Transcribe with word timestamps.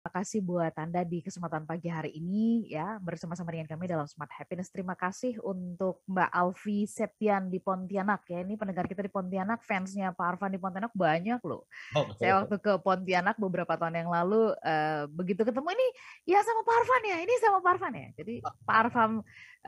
Terima 0.00 0.16
kasih 0.24 0.40
buat 0.40 0.72
Anda 0.80 1.04
di 1.04 1.20
kesempatan 1.20 1.68
pagi 1.68 1.92
hari 1.92 2.16
ini 2.16 2.64
ya 2.72 2.96
bersama-sama 3.04 3.52
dengan 3.52 3.68
kami 3.68 3.84
dalam 3.84 4.08
Smart 4.08 4.32
Happiness. 4.32 4.72
Terima 4.72 4.96
kasih 4.96 5.36
untuk 5.44 6.00
Mbak 6.08 6.30
Alfi 6.32 6.88
Septian 6.88 7.52
di 7.52 7.60
Pontianak 7.60 8.24
ya. 8.32 8.40
Ini 8.40 8.56
pendengar 8.56 8.88
kita 8.88 9.04
di 9.04 9.12
Pontianak, 9.12 9.60
fansnya 9.60 10.16
Pak 10.16 10.24
Arfan 10.24 10.56
di 10.56 10.60
Pontianak 10.60 10.96
banyak 10.96 11.44
loh. 11.44 11.68
Oh, 11.92 12.08
Saya 12.16 12.40
waktu 12.40 12.56
ke 12.64 12.80
Pontianak 12.80 13.36
beberapa 13.36 13.76
tahun 13.76 14.00
yang 14.00 14.08
lalu 14.08 14.56
uh, 14.64 15.04
begitu 15.12 15.44
ketemu 15.44 15.68
ini 15.68 15.88
ya 16.32 16.40
sama 16.48 16.64
Pak 16.64 16.76
Arfan 16.80 17.02
ya, 17.04 17.16
ini 17.20 17.34
sama 17.36 17.58
Pak 17.60 17.70
Arfan 17.76 17.92
ya. 17.92 18.08
Jadi 18.16 18.34
Pak 18.40 18.76
Arfan 18.88 19.10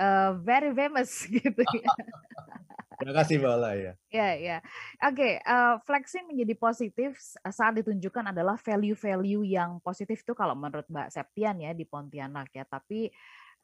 uh, 0.01 0.31
very 0.41 0.73
famous 0.73 1.13
gitu 1.45 1.61
ya. 1.61 1.93
Terima 3.03 3.19
kasih 3.19 3.35
Mbak 3.43 3.53
Ola 3.59 3.71
ya. 3.75 3.93
Ya, 4.09 4.29
ya. 4.39 4.57
Oke, 5.03 5.43
eh, 5.43 5.75
flexing 5.83 6.31
menjadi 6.31 6.55
positif 6.55 7.19
saat 7.51 7.75
ditunjukkan 7.83 8.31
adalah 8.31 8.55
value-value 8.55 9.43
yang 9.43 9.83
positif 9.83 10.23
itu 10.23 10.33
kalau 10.39 10.55
menurut 10.55 10.87
Mbak 10.87 11.11
Septian 11.11 11.59
ya 11.59 11.75
di 11.75 11.83
Pontianak 11.83 12.55
ya. 12.55 12.63
Tapi 12.63 13.11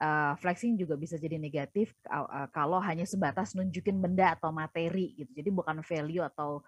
uh, 0.03 0.35
flexing 0.39 0.79
juga 0.79 0.95
bisa 0.95 1.19
jadi 1.19 1.37
negatif 1.39 1.95
uh, 2.11 2.47
kalau 2.55 2.79
hanya 2.83 3.07
sebatas 3.07 3.55
nunjukin 3.55 3.99
benda 3.99 4.35
atau 4.35 4.51
materi 4.55 5.15
gitu. 5.19 5.31
Jadi 5.35 5.51
bukan 5.51 5.83
value 5.83 6.25
atau 6.25 6.63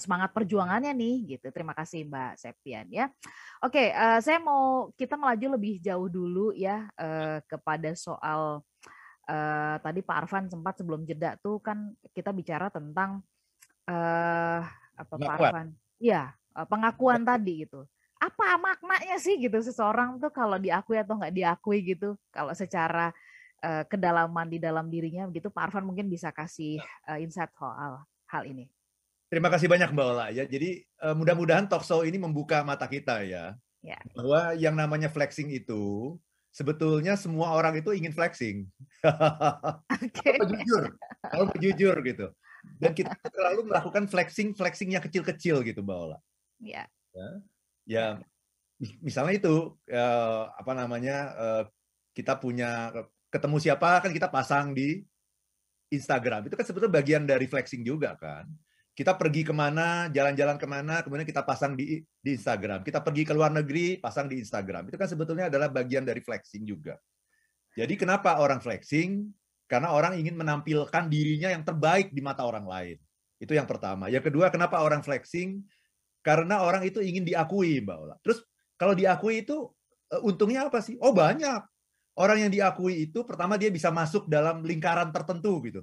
semangat 0.00 0.32
perjuangannya 0.32 0.96
nih 0.96 1.36
gitu. 1.36 1.52
Terima 1.52 1.76
kasih 1.76 2.08
Mbak 2.08 2.32
Septian 2.40 2.88
ya. 2.88 3.12
Oke, 3.60 3.92
uh, 3.92 4.16
saya 4.24 4.40
mau 4.40 4.88
kita 4.96 5.20
melaju 5.20 5.60
lebih 5.60 5.76
jauh 5.84 6.08
dulu 6.08 6.56
ya 6.56 6.88
uh, 6.96 7.44
kepada 7.44 7.92
soal 7.92 8.64
uh, 9.28 9.76
tadi 9.80 10.00
Pak 10.04 10.16
Arfan 10.24 10.44
sempat 10.48 10.80
sebelum 10.80 11.04
jeda 11.08 11.36
tuh 11.40 11.60
kan 11.60 11.92
kita 12.12 12.30
bicara 12.30 12.68
tentang 12.68 13.24
uh, 13.88 14.60
apa 14.94 15.14
Pak 15.14 15.34
Arfan? 15.40 15.68
Iya, 16.00 16.32
uh, 16.56 16.66
pengakuan 16.68 17.24
tadi 17.24 17.64
gitu. 17.68 17.84
Apa 18.20 18.56
maknanya 18.56 19.20
sih 19.20 19.36
gitu 19.36 19.60
seseorang 19.60 20.16
tuh 20.16 20.32
kalau 20.32 20.56
diakui 20.56 20.96
atau 20.96 21.20
nggak 21.20 21.34
diakui 21.34 21.84
gitu? 21.84 22.16
Kalau 22.32 22.56
secara 22.56 23.12
uh, 23.60 23.84
kedalaman 23.84 24.48
di 24.48 24.58
dalam 24.60 24.88
dirinya 24.88 25.28
begitu 25.28 25.52
Pak 25.52 25.70
Arfan 25.70 25.84
mungkin 25.84 26.08
bisa 26.08 26.32
kasih 26.32 26.80
uh, 27.08 27.18
insight 27.20 27.52
soal 27.56 28.04
hal 28.28 28.42
ini. 28.48 28.68
Terima 29.28 29.50
kasih 29.50 29.66
banyak 29.66 29.90
Mbak 29.90 30.06
Ola 30.14 30.26
ya. 30.30 30.44
Jadi 30.46 30.84
uh, 31.02 31.16
mudah-mudahan 31.16 31.66
talk 31.66 31.82
show 31.82 32.06
ini 32.06 32.20
membuka 32.20 32.62
mata 32.62 32.86
kita 32.86 33.24
ya. 33.26 33.58
ya. 33.82 33.98
Bahwa 34.14 34.54
yang 34.54 34.78
namanya 34.78 35.10
flexing 35.10 35.50
itu 35.50 36.14
sebetulnya 36.54 37.18
semua 37.18 37.50
orang 37.58 37.74
itu 37.82 37.90
ingin 37.90 38.14
flexing. 38.14 38.56
Okay. 40.04 40.40
kalau 40.40 40.48
jujur, 40.48 40.82
kalau 41.20 41.46
jujur 41.60 41.96
gitu. 42.06 42.26
Dan 42.80 42.96
kita 42.96 43.12
terlalu 43.28 43.68
melakukan 43.68 44.08
flexing, 44.08 44.56
flexing 44.56 44.96
yang 44.96 45.04
kecil-kecil 45.04 45.60
gitu, 45.60 45.84
Mbak 45.84 45.98
Ola. 45.98 46.18
Iya. 46.62 46.88
Ya, 47.12 47.28
ya 47.84 48.06
misalnya 49.04 49.36
itu 49.36 49.76
eh, 49.88 50.42
apa 50.48 50.72
namanya 50.72 51.16
eh, 51.36 51.62
kita 52.16 52.40
punya 52.40 52.90
ketemu 53.28 53.56
siapa 53.60 54.00
kan 54.00 54.12
kita 54.14 54.32
pasang 54.32 54.72
di 54.72 55.04
Instagram. 55.92 56.48
Itu 56.48 56.56
kan 56.56 56.64
sebetulnya 56.64 56.96
bagian 56.96 57.28
dari 57.28 57.44
flexing 57.44 57.84
juga 57.84 58.16
kan 58.16 58.48
kita 58.94 59.18
pergi 59.18 59.42
ke 59.42 59.50
mana, 59.50 60.06
jalan-jalan 60.06 60.54
ke 60.54 60.66
mana, 60.70 61.02
kemudian 61.02 61.26
kita 61.26 61.42
pasang 61.42 61.74
di, 61.74 61.98
di 62.22 62.30
Instagram. 62.38 62.86
Kita 62.86 63.02
pergi 63.02 63.26
ke 63.26 63.34
luar 63.34 63.50
negeri, 63.50 63.98
pasang 63.98 64.30
di 64.30 64.38
Instagram. 64.38 64.86
Itu 64.86 64.94
kan 64.94 65.10
sebetulnya 65.10 65.50
adalah 65.50 65.66
bagian 65.66 66.06
dari 66.06 66.22
flexing 66.22 66.62
juga. 66.62 66.94
Jadi 67.74 67.98
kenapa 67.98 68.38
orang 68.38 68.62
flexing? 68.62 69.26
Karena 69.66 69.90
orang 69.90 70.14
ingin 70.14 70.38
menampilkan 70.38 71.10
dirinya 71.10 71.50
yang 71.50 71.66
terbaik 71.66 72.14
di 72.14 72.22
mata 72.22 72.46
orang 72.46 72.70
lain. 72.70 72.96
Itu 73.42 73.58
yang 73.58 73.66
pertama. 73.66 74.06
Yang 74.06 74.30
kedua, 74.30 74.54
kenapa 74.54 74.78
orang 74.78 75.02
flexing? 75.02 75.58
Karena 76.22 76.62
orang 76.62 76.86
itu 76.86 77.02
ingin 77.02 77.26
diakui, 77.26 77.82
Mbak 77.82 77.96
Ola. 77.98 78.16
Terus 78.22 78.46
kalau 78.78 78.94
diakui 78.94 79.42
itu 79.42 79.74
eh, 80.14 80.22
untungnya 80.22 80.70
apa 80.70 80.78
sih? 80.78 80.94
Oh 81.02 81.10
banyak. 81.10 81.66
Orang 82.14 82.46
yang 82.46 82.52
diakui 82.54 83.10
itu 83.10 83.26
pertama 83.26 83.58
dia 83.58 83.74
bisa 83.74 83.90
masuk 83.90 84.30
dalam 84.30 84.62
lingkaran 84.62 85.10
tertentu 85.10 85.58
gitu 85.66 85.82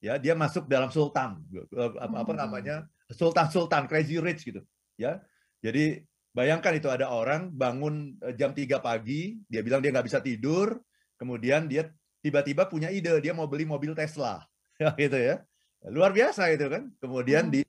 ya 0.00 0.20
dia 0.20 0.36
masuk 0.36 0.68
dalam 0.68 0.92
sultan 0.92 1.40
apa, 1.72 2.04
apa 2.04 2.32
hmm. 2.32 2.38
namanya 2.38 2.76
sultan 3.12 3.48
sultan 3.48 3.88
crazy 3.88 4.20
rich 4.20 4.44
gitu 4.44 4.60
ya 5.00 5.20
jadi 5.64 6.04
bayangkan 6.36 6.76
itu 6.76 6.88
ada 6.92 7.08
orang 7.08 7.48
bangun 7.48 8.16
eh, 8.20 8.34
jam 8.36 8.52
3 8.52 8.80
pagi 8.84 9.40
dia 9.48 9.64
bilang 9.64 9.80
dia 9.80 9.92
nggak 9.92 10.06
bisa 10.06 10.20
tidur 10.20 10.76
kemudian 11.16 11.64
dia 11.64 11.88
tiba-tiba 12.20 12.68
punya 12.68 12.92
ide 12.92 13.12
dia 13.24 13.32
mau 13.32 13.48
beli 13.48 13.64
mobil 13.64 13.96
Tesla 13.96 14.44
ya 14.82 14.92
gitu 14.92 15.16
ya 15.16 15.40
luar 15.88 16.12
biasa 16.12 16.52
itu 16.52 16.66
kan 16.68 16.92
kemudian 17.00 17.48
hmm. 17.48 17.54
di 17.54 17.60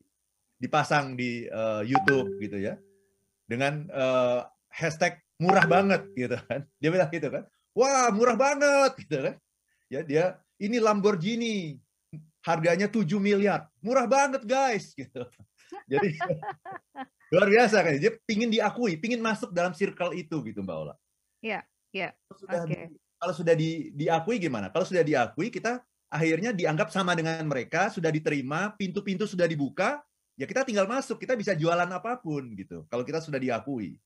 dipasang 0.57 1.13
di 1.13 1.45
uh, 1.47 1.85
YouTube 1.85 2.41
gitu 2.41 2.57
ya 2.57 2.75
dengan 3.45 3.85
uh, 3.94 4.41
hashtag 4.73 5.21
murah 5.38 5.63
banget 5.69 6.01
gitu 6.17 6.35
kan 6.49 6.65
dia 6.81 6.89
bilang 6.89 7.09
gitu 7.13 7.29
kan 7.29 7.45
wah 7.77 8.09
murah 8.09 8.33
banget 8.33 8.91
gitu 9.05 9.17
kan 9.21 9.35
ya 9.88 10.01
dia 10.01 10.23
ini 10.57 10.81
Lamborghini 10.81 11.77
harganya 12.47 12.87
7 12.87 13.03
miliar. 13.19 13.67
Murah 13.83 14.07
banget 14.07 14.47
guys 14.47 14.95
gitu. 14.95 15.27
Jadi 15.91 16.15
luar 17.35 17.47
biasa 17.51 17.83
kan. 17.83 17.99
Dia 17.99 18.15
pingin 18.23 18.47
diakui, 18.47 18.95
pingin 18.95 19.19
masuk 19.19 19.51
dalam 19.51 19.75
circle 19.75 20.15
itu 20.15 20.39
gitu 20.47 20.63
Mbak 20.63 20.77
Ola. 20.79 20.95
Iya, 21.43 21.59
iya. 21.91 22.15
Kalau 22.31 22.63
okay. 22.63 22.95
kalau 23.19 23.33
sudah 23.35 23.51
di, 23.53 23.91
diakui 23.91 24.39
gimana? 24.39 24.71
Kalau 24.71 24.87
sudah 24.87 25.03
diakui 25.03 25.51
kita 25.51 25.83
akhirnya 26.07 26.55
dianggap 26.55 26.87
sama 26.87 27.11
dengan 27.19 27.43
mereka, 27.43 27.91
sudah 27.91 28.07
diterima, 28.07 28.71
pintu-pintu 28.79 29.27
sudah 29.27 29.43
dibuka, 29.43 29.99
ya 30.39 30.47
kita 30.47 30.63
tinggal 30.63 30.87
masuk, 30.87 31.19
kita 31.19 31.35
bisa 31.35 31.51
jualan 31.51 31.87
apa 31.91 32.15
pun 32.15 32.47
gitu. 32.55 32.87
Kalau 32.87 33.03
kita 33.03 33.19
sudah 33.19 33.37
diakui. 33.37 33.99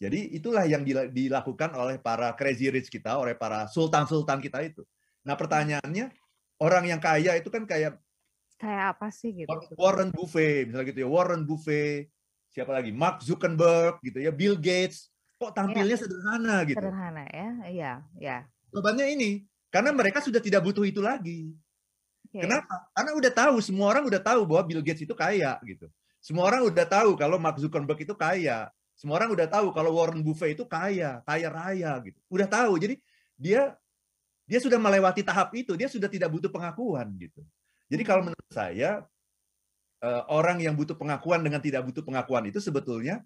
Jadi 0.00 0.32
itulah 0.32 0.64
yang 0.64 0.80
dilakukan 1.12 1.76
oleh 1.76 2.00
para 2.00 2.32
crazy 2.32 2.72
rich 2.72 2.88
kita, 2.88 3.20
oleh 3.20 3.36
para 3.36 3.68
sultan-sultan 3.68 4.40
kita 4.40 4.64
itu. 4.64 4.80
Nah 5.28 5.36
pertanyaannya, 5.36 6.08
orang 6.60 6.84
yang 6.86 7.00
kaya 7.00 7.40
itu 7.40 7.48
kan 7.48 7.64
kayak 7.64 7.96
kayak 8.60 8.96
apa 8.96 9.08
sih 9.08 9.32
gitu? 9.32 9.50
Warren 9.80 10.12
Buffett 10.12 10.68
misalnya 10.68 10.86
gitu 10.92 11.00
ya 11.02 11.08
Warren 11.08 11.42
Buffett 11.48 12.12
siapa 12.52 12.76
lagi? 12.76 12.92
Mark 12.92 13.24
Zuckerberg 13.24 13.98
gitu 14.04 14.20
ya 14.20 14.30
Bill 14.30 14.54
Gates. 14.60 15.08
Kok 15.40 15.56
tampilnya 15.56 15.96
ya. 15.96 16.00
sederhana 16.04 16.56
gitu? 16.68 16.76
Sederhana 16.76 17.24
ya 17.32 17.50
iya 17.72 17.92
ya 18.20 18.36
jawabannya 18.70 19.06
ini 19.16 19.30
karena 19.72 19.90
mereka 19.96 20.20
sudah 20.20 20.38
tidak 20.38 20.60
butuh 20.60 20.84
itu 20.84 21.00
lagi. 21.00 21.56
Okay. 22.30 22.46
kenapa? 22.46 22.86
Karena 22.94 23.10
udah 23.16 23.32
tahu 23.32 23.54
semua 23.58 23.90
orang 23.90 24.06
udah 24.06 24.22
tahu 24.22 24.46
bahwa 24.46 24.62
Bill 24.68 24.84
Gates 24.84 25.02
itu 25.02 25.16
kaya 25.16 25.56
gitu. 25.66 25.88
Semua 26.20 26.46
orang 26.46 26.68
udah 26.68 26.84
tahu 26.84 27.16
kalau 27.16 27.40
Mark 27.40 27.56
Zuckerberg 27.56 27.98
itu 28.04 28.12
kaya. 28.12 28.68
Semua 28.92 29.16
orang 29.16 29.32
udah 29.32 29.48
tahu 29.48 29.72
kalau 29.72 29.96
Warren 29.96 30.20
Buffett 30.20 30.52
itu 30.52 30.68
kaya 30.68 31.24
kaya 31.24 31.48
raya 31.48 31.96
gitu. 32.04 32.20
Udah 32.28 32.44
tahu 32.44 32.76
jadi 32.76 33.00
dia 33.40 33.79
dia 34.50 34.58
sudah 34.58 34.82
melewati 34.82 35.22
tahap 35.22 35.54
itu, 35.54 35.78
dia 35.78 35.86
sudah 35.86 36.10
tidak 36.10 36.26
butuh 36.34 36.50
pengakuan 36.50 37.06
gitu. 37.14 37.38
Jadi 37.86 38.02
kalau 38.02 38.26
hmm. 38.26 38.34
menurut 38.34 38.50
saya 38.50 38.90
eh, 40.02 40.22
orang 40.26 40.58
yang 40.58 40.74
butuh 40.74 40.98
pengakuan 40.98 41.38
dengan 41.46 41.62
tidak 41.62 41.86
butuh 41.86 42.02
pengakuan 42.02 42.50
itu 42.50 42.58
sebetulnya 42.58 43.22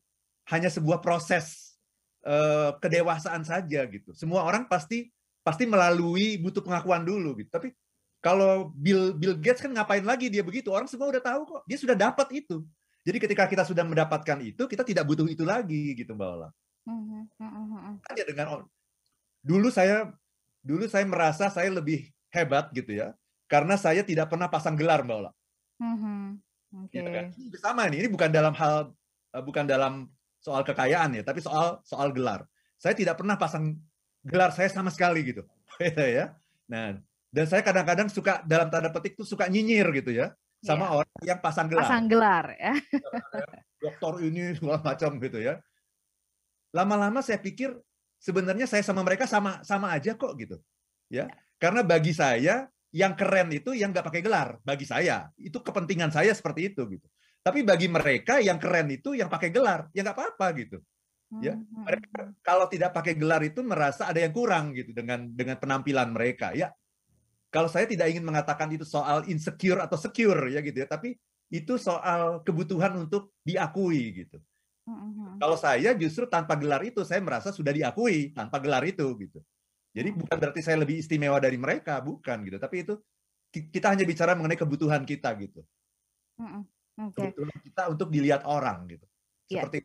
hanya 0.52 0.68
sebuah 0.68 1.00
proses 1.00 1.80
eh, 2.28 2.76
kedewasaan 2.76 3.40
saja 3.40 3.88
gitu. 3.88 4.12
Semua 4.12 4.44
orang 4.44 4.68
pasti 4.68 5.08
pasti 5.40 5.64
melalui 5.64 6.36
butuh 6.36 6.60
pengakuan 6.60 7.08
dulu 7.08 7.40
gitu. 7.40 7.48
Tapi 7.48 7.72
kalau 8.20 8.72
Bill 8.76 9.16
Bill 9.16 9.40
Gates 9.40 9.64
kan 9.64 9.72
ngapain 9.72 10.04
lagi 10.04 10.28
dia 10.28 10.44
begitu? 10.44 10.72
Orang 10.76 10.88
semua 10.92 11.08
udah 11.08 11.24
tahu 11.24 11.48
kok. 11.48 11.62
Dia 11.64 11.80
sudah 11.80 11.96
dapat 11.96 12.28
itu. 12.36 12.68
Jadi 13.04 13.16
ketika 13.20 13.44
kita 13.44 13.64
sudah 13.68 13.84
mendapatkan 13.84 14.40
itu, 14.40 14.64
kita 14.64 14.80
tidak 14.80 15.04
butuh 15.04 15.28
itu 15.28 15.44
lagi 15.44 15.92
gitu 15.92 16.16
Mbak 16.16 16.28
Ola. 16.36 16.48
Mm 16.84 17.00
-hmm. 17.36 18.16
Ya 18.16 18.24
dengan 18.24 18.64
dulu 19.44 19.68
saya 19.68 20.08
dulu 20.64 20.88
saya 20.88 21.04
merasa 21.04 21.52
saya 21.52 21.68
lebih 21.68 22.08
hebat 22.32 22.72
gitu 22.72 22.96
ya, 22.96 23.12
karena 23.46 23.76
saya 23.76 24.00
tidak 24.00 24.32
pernah 24.32 24.48
pasang 24.48 24.74
gelar 24.74 25.04
Mbak 25.04 25.16
Ola. 25.20 25.30
Mm-hmm. 25.78 26.20
Okay. 26.88 27.04
Ya, 27.04 27.10
kan? 27.12 27.26
Ini 27.36 27.58
sama 27.60 27.82
nih, 27.86 27.98
ini 28.02 28.08
bukan 28.10 28.30
dalam 28.32 28.56
hal 28.56 28.90
eh, 29.36 29.44
bukan 29.44 29.68
dalam 29.68 30.08
soal 30.40 30.64
kekayaan 30.64 31.20
ya, 31.20 31.22
tapi 31.22 31.44
soal 31.44 31.84
soal 31.84 32.10
gelar. 32.10 32.48
Saya 32.80 32.96
tidak 32.96 33.20
pernah 33.20 33.36
pasang 33.36 33.76
gelar 34.24 34.50
saya 34.50 34.72
sama 34.72 34.88
sekali 34.88 35.22
gitu, 35.22 35.44
ya. 36.18 36.34
Nah, 36.66 36.98
dan 37.28 37.44
saya 37.46 37.60
kadang-kadang 37.60 38.08
suka 38.08 38.40
dalam 38.48 38.72
tanda 38.72 38.88
petik 38.88 39.20
tuh 39.20 39.28
suka 39.28 39.46
nyinyir 39.46 39.86
gitu 40.00 40.10
ya, 40.16 40.32
sama 40.64 40.88
yeah. 40.88 40.96
orang 40.96 41.20
yang 41.22 41.40
pasang 41.44 41.68
gelar. 41.68 41.84
Pasang 41.86 42.06
gelar 42.08 42.46
ya. 42.56 42.74
Dokter 43.78 44.12
ini 44.24 44.56
segala 44.56 44.80
macam 44.80 45.10
gitu 45.20 45.38
ya. 45.38 45.60
Lama-lama 46.74 47.20
saya 47.20 47.38
pikir 47.38 47.76
sebenarnya 48.24 48.64
saya 48.64 48.80
sama 48.80 49.04
mereka 49.04 49.28
sama 49.28 49.60
sama 49.60 49.92
aja 49.92 50.16
kok 50.16 50.32
gitu 50.40 50.56
ya, 51.12 51.28
ya. 51.28 51.36
karena 51.60 51.84
bagi 51.84 52.16
saya 52.16 52.72
yang 52.94 53.18
keren 53.18 53.50
itu 53.50 53.74
yang 53.74 53.90
nggak 53.90 54.06
pakai 54.06 54.22
gelar. 54.22 54.62
Bagi 54.62 54.86
saya 54.86 55.26
itu 55.34 55.58
kepentingan 55.58 56.14
saya 56.14 56.30
seperti 56.30 56.70
itu 56.70 56.86
gitu. 56.86 57.06
Tapi 57.42 57.66
bagi 57.66 57.90
mereka 57.90 58.38
yang 58.38 58.56
keren 58.56 58.88
itu 58.94 59.18
yang 59.18 59.26
pakai 59.26 59.50
gelar 59.50 59.90
ya 59.90 60.06
nggak 60.06 60.14
apa-apa 60.14 60.46
gitu 60.62 60.78
ya. 61.42 61.58
Hmm, 61.58 61.82
mereka 61.82 62.30
kalau 62.40 62.70
tidak 62.70 62.94
pakai 62.94 63.18
gelar 63.18 63.42
itu 63.42 63.66
merasa 63.66 64.06
ada 64.06 64.22
yang 64.22 64.30
kurang 64.30 64.70
gitu 64.78 64.94
dengan 64.94 65.26
dengan 65.34 65.58
penampilan 65.58 66.14
mereka 66.14 66.54
ya. 66.54 66.70
Kalau 67.50 67.66
saya 67.66 67.90
tidak 67.90 68.14
ingin 68.14 68.22
mengatakan 68.22 68.70
itu 68.70 68.86
soal 68.86 69.26
insecure 69.26 69.82
atau 69.82 69.98
secure 69.98 70.54
ya 70.54 70.62
gitu 70.62 70.86
ya. 70.86 70.86
Tapi 70.86 71.18
itu 71.50 71.74
soal 71.76 72.46
kebutuhan 72.46 72.94
untuk 72.94 73.34
diakui 73.42 74.22
gitu 74.22 74.38
Kalau 75.40 75.56
saya 75.56 75.96
justru 75.96 76.28
tanpa 76.28 76.54
gelar 76.60 76.84
itu 76.84 77.00
saya 77.08 77.20
merasa 77.24 77.48
sudah 77.48 77.72
diakui 77.72 78.36
tanpa 78.36 78.60
gelar 78.60 78.84
itu 78.84 79.04
gitu. 79.16 79.40
Jadi 79.94 80.10
bukan 80.12 80.36
berarti 80.36 80.60
saya 80.60 80.76
lebih 80.82 81.00
istimewa 81.00 81.38
dari 81.40 81.56
mereka, 81.56 82.02
bukan 82.04 82.44
gitu. 82.44 82.58
Tapi 82.60 82.76
itu 82.84 82.94
ki- 83.48 83.70
kita 83.70 83.94
hanya 83.94 84.04
bicara 84.04 84.36
mengenai 84.36 84.58
kebutuhan 84.58 85.06
kita 85.06 85.30
gitu. 85.40 85.64
Oke. 87.00 87.16
Kebutuhan 87.16 87.58
kita 87.62 87.82
untuk 87.88 88.08
dilihat 88.10 88.44
orang 88.44 88.84
gitu. 88.90 89.06
Iya. 89.48 89.64
Seperti 89.64 89.78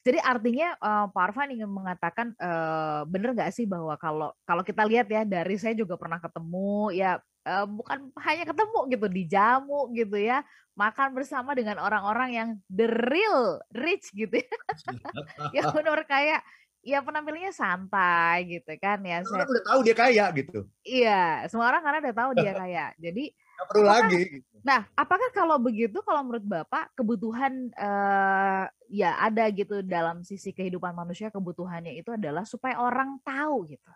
Jadi 0.00 0.18
artinya 0.24 0.68
eh, 0.80 1.06
Pak 1.12 1.22
Arfan 1.28 1.52
ingin 1.52 1.68
mengatakan 1.68 2.32
eh, 2.32 3.00
bener 3.04 3.36
nggak 3.36 3.52
sih 3.52 3.68
bahwa 3.68 3.94
kalau 4.00 4.32
kalau 4.48 4.64
kita 4.64 4.82
lihat 4.88 5.06
ya 5.12 5.28
dari 5.28 5.60
saya 5.60 5.76
juga 5.76 6.00
pernah 6.00 6.16
ketemu 6.16 6.96
ya 6.96 7.20
eh, 7.42 7.66
bukan 7.66 7.98
hanya 8.22 8.44
ketemu 8.46 8.78
gitu 8.90 9.06
di 9.10 9.22
jamu 9.26 9.90
gitu 9.92 10.16
ya 10.16 10.42
makan 10.72 11.12
bersama 11.12 11.52
dengan 11.52 11.76
orang-orang 11.78 12.30
yang 12.32 12.48
the 12.72 12.88
real 12.88 13.60
rich 13.76 14.08
gitu 14.14 14.40
ya 14.40 14.56
yang 15.56 15.68
benar 15.76 16.00
kayak 16.08 16.40
ya 16.82 16.98
penampilannya 16.98 17.54
santai 17.54 18.58
gitu 18.58 18.72
kan 18.82 18.98
ya 19.06 19.22
saya 19.22 19.46
orang 19.46 19.50
udah 19.54 19.64
tahu 19.70 19.80
dia 19.86 19.94
kaya 19.94 20.24
gitu. 20.34 20.60
iya 20.82 21.46
semua 21.46 21.70
orang 21.70 21.82
karena 21.84 21.98
udah 22.02 22.14
tahu 22.16 22.30
dia 22.34 22.52
kaya 22.62 22.84
jadi 22.98 23.24
Nggak 23.52 23.68
perlu 23.68 23.84
Apakah- 23.84 24.00
lagi. 24.08 24.22
Gitu. 24.40 24.56
Nah, 24.62 24.80
apakah 24.94 25.28
kalau 25.34 25.56
begitu, 25.58 25.98
kalau 26.06 26.22
menurut 26.24 26.46
Bapak, 26.46 26.94
kebutuhan 26.96 27.68
eh, 27.68 28.64
ya 28.88 29.10
ada 29.20 29.44
gitu 29.52 29.82
dalam 29.84 30.24
sisi 30.24 30.50
kehidupan 30.50 30.96
manusia, 30.96 31.28
kebutuhannya 31.28 31.94
itu 31.94 32.14
adalah 32.14 32.42
supaya 32.48 32.80
orang 32.80 33.20
tahu 33.22 33.68
gitu. 33.70 33.90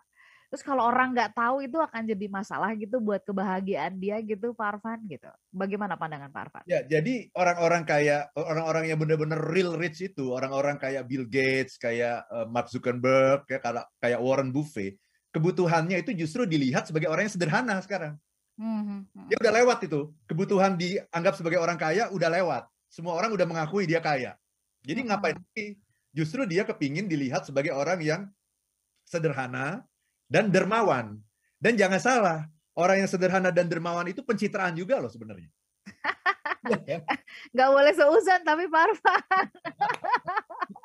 Terus 0.47 0.63
kalau 0.63 0.87
orang 0.87 1.11
nggak 1.11 1.35
tahu 1.35 1.59
itu 1.67 1.75
akan 1.75 2.07
jadi 2.07 2.25
masalah 2.31 2.71
gitu 2.79 3.03
buat 3.03 3.19
kebahagiaan 3.27 3.99
dia 3.99 4.15
gitu, 4.23 4.55
Pak 4.55 4.79
Arfan 4.79 5.03
gitu. 5.03 5.27
Bagaimana 5.51 5.99
pandangan 5.99 6.31
Pak 6.31 6.41
Arfan? 6.47 6.63
Ya, 6.63 6.87
jadi 6.87 7.27
orang-orang 7.35 7.83
kayak 7.83 8.31
orang-orang 8.31 8.87
yang 8.87 8.95
benar-benar 8.95 9.43
real 9.43 9.75
rich 9.75 9.99
itu, 10.07 10.31
orang-orang 10.31 10.79
kayak 10.79 11.03
Bill 11.03 11.27
Gates, 11.27 11.75
kayak 11.75 12.23
eh, 12.31 12.47
Mark 12.47 12.71
Zuckerberg, 12.71 13.43
kayak 13.43 13.91
kayak- 13.99 14.23
Warren 14.23 14.55
Buffett, 14.55 14.95
kebutuhannya 15.35 15.99
itu 15.99 16.15
justru 16.15 16.47
dilihat 16.47 16.87
sebagai 16.87 17.11
orang 17.11 17.27
yang 17.27 17.35
sederhana 17.35 17.75
sekarang. 17.83 18.15
Hmm, 18.55 19.03
hmm, 19.03 19.27
Dia 19.27 19.37
udah 19.43 19.53
lewat 19.53 19.83
itu. 19.83 20.15
Kebutuhan 20.31 20.79
dianggap 20.79 21.35
sebagai 21.35 21.59
orang 21.59 21.75
kaya 21.75 22.07
udah 22.09 22.31
lewat. 22.31 22.63
Semua 22.87 23.19
orang 23.19 23.35
udah 23.35 23.45
mengakui 23.45 23.83
dia 23.83 23.99
kaya. 23.99 24.39
Jadi 24.81 25.03
Mm-mm. 25.03 25.11
ngapain 25.11 25.35
lagi? 25.35 25.75
Justru 26.15 26.47
dia 26.47 26.63
kepingin 26.63 27.05
dilihat 27.05 27.43
sebagai 27.45 27.75
orang 27.75 27.99
yang 28.01 28.21
sederhana 29.05 29.85
dan 30.27 30.51
dermawan. 30.51 31.19
Dan 31.57 31.73
jangan 31.73 31.97
salah, 31.97 32.39
orang 32.77 33.01
yang 33.01 33.09
sederhana 33.09 33.49
dan 33.49 33.65
dermawan 33.65 34.05
itu 34.05 34.21
pencitraan 34.21 34.77
juga 34.77 35.01
loh 35.01 35.09
sebenarnya. 35.09 35.49
Nggak 37.55 37.69
boleh 37.71 37.93
seuzon 37.95 38.41
tapi 38.43 38.67
Pak 38.67 38.81
Arfan 38.91 39.23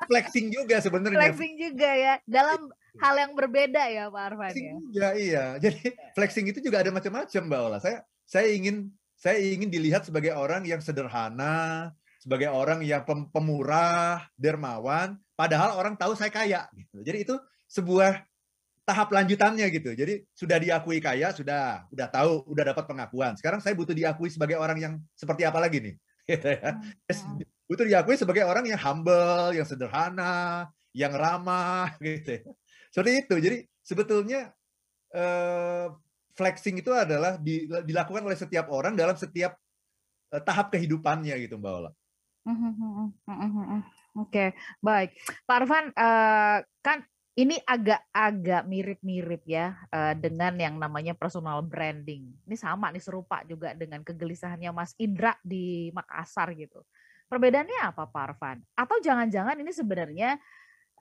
Flexing 0.07 0.47
juga 0.47 0.79
sebenarnya. 0.79 1.19
flexing 1.19 1.53
juga 1.59 1.89
ya 1.91 2.13
dalam 2.23 2.71
hal 3.03 3.15
yang 3.19 3.31
berbeda 3.35 3.83
ya 3.91 4.07
Pak 4.07 4.23
Arfan 4.31 4.39
Flexing 4.51 4.65
ya. 4.65 4.75
juga 4.79 5.09
iya. 5.15 5.45
Jadi 5.59 5.81
flexing 6.15 6.45
itu 6.49 6.59
juga 6.63 6.81
ada 6.81 6.91
macam-macam 6.91 7.41
Mbak 7.45 7.59
Ola. 7.61 7.77
Saya 7.83 8.07
saya 8.23 8.47
ingin 8.51 8.89
saya 9.19 9.39
ingin 9.39 9.71
dilihat 9.71 10.07
sebagai 10.07 10.35
orang 10.35 10.67
yang 10.67 10.79
sederhana, 10.83 11.91
sebagai 12.19 12.51
orang 12.51 12.83
yang 12.83 13.03
pem- 13.03 13.27
pemurah, 13.31 14.27
dermawan, 14.35 15.19
padahal 15.35 15.79
orang 15.79 15.95
tahu 15.95 16.15
saya 16.15 16.31
kaya 16.31 16.67
gitu. 16.75 17.03
Jadi 17.03 17.17
itu 17.27 17.35
sebuah 17.67 18.23
tahap 18.83 19.15
lanjutannya 19.15 19.67
gitu. 19.71 19.95
Jadi 19.95 20.27
sudah 20.35 20.59
diakui 20.59 20.99
kaya, 20.99 21.31
sudah 21.31 21.87
udah 21.87 22.07
tahu, 22.11 22.43
udah 22.51 22.63
dapat 22.75 22.83
pengakuan. 22.87 23.33
Sekarang 23.39 23.63
saya 23.63 23.73
butuh 23.75 23.95
diakui 23.95 24.27
sebagai 24.27 24.59
orang 24.59 24.77
yang 24.79 24.93
seperti 25.15 25.47
apa 25.47 25.59
lagi 25.59 25.79
nih? 25.79 25.95
Gitu 26.23 26.47
ya. 26.55 26.79
Hmm, 26.79 27.35
hmm. 27.35 27.67
butuh 27.67 27.83
diakui 27.83 28.15
sebagai 28.15 28.47
orang 28.47 28.63
yang 28.63 28.79
humble, 28.79 29.51
yang 29.51 29.67
sederhana, 29.67 30.71
yang 30.95 31.11
ramah 31.11 31.91
gitu. 32.03 32.39
ya. 32.39 32.41
Seperti 32.95 33.11
itu. 33.27 33.35
Jadi 33.43 33.57
sebetulnya 33.83 34.55
eh, 35.11 35.87
flexing 36.31 36.79
itu 36.79 36.95
adalah 36.95 37.35
di- 37.35 37.67
dilakukan 37.67 38.23
oleh 38.23 38.39
setiap 38.39 38.71
orang 38.71 38.95
dalam 38.95 39.19
setiap 39.19 39.59
eh, 40.31 40.41
tahap 40.47 40.71
kehidupannya 40.71 41.35
gitu 41.43 41.59
Mbak 41.59 41.73
Ola. 41.75 41.91
Mhm, 42.43 43.11
mhm. 43.27 43.79
Oke, 44.13 44.53
baik. 44.83 45.15
Pak 45.47 45.55
Arfan, 45.63 45.85
eh, 45.91 46.57
kan 46.85 46.97
ini 47.33 47.57
agak-agak 47.65 48.69
mirip-mirip 48.69 49.41
ya 49.49 49.73
eh, 49.89 50.13
dengan 50.13 50.53
yang 50.53 50.77
namanya 50.77 51.17
personal 51.17 51.65
branding. 51.65 52.29
Ini 52.45 52.55
sama 52.57 52.93
nih 52.93 53.01
serupa 53.01 53.41
juga 53.49 53.73
dengan 53.73 54.05
kegelisahannya 54.05 54.69
Mas 54.69 54.93
Indra 55.01 55.33
di 55.41 55.89
Makassar 55.97 56.53
gitu. 56.53 56.85
Perbedaannya 57.25 57.89
apa 57.89 58.05
Pak 58.05 58.23
Arfan? 58.29 58.61
Atau 58.77 59.01
jangan-jangan 59.01 59.57
ini 59.57 59.73
sebenarnya 59.73 60.37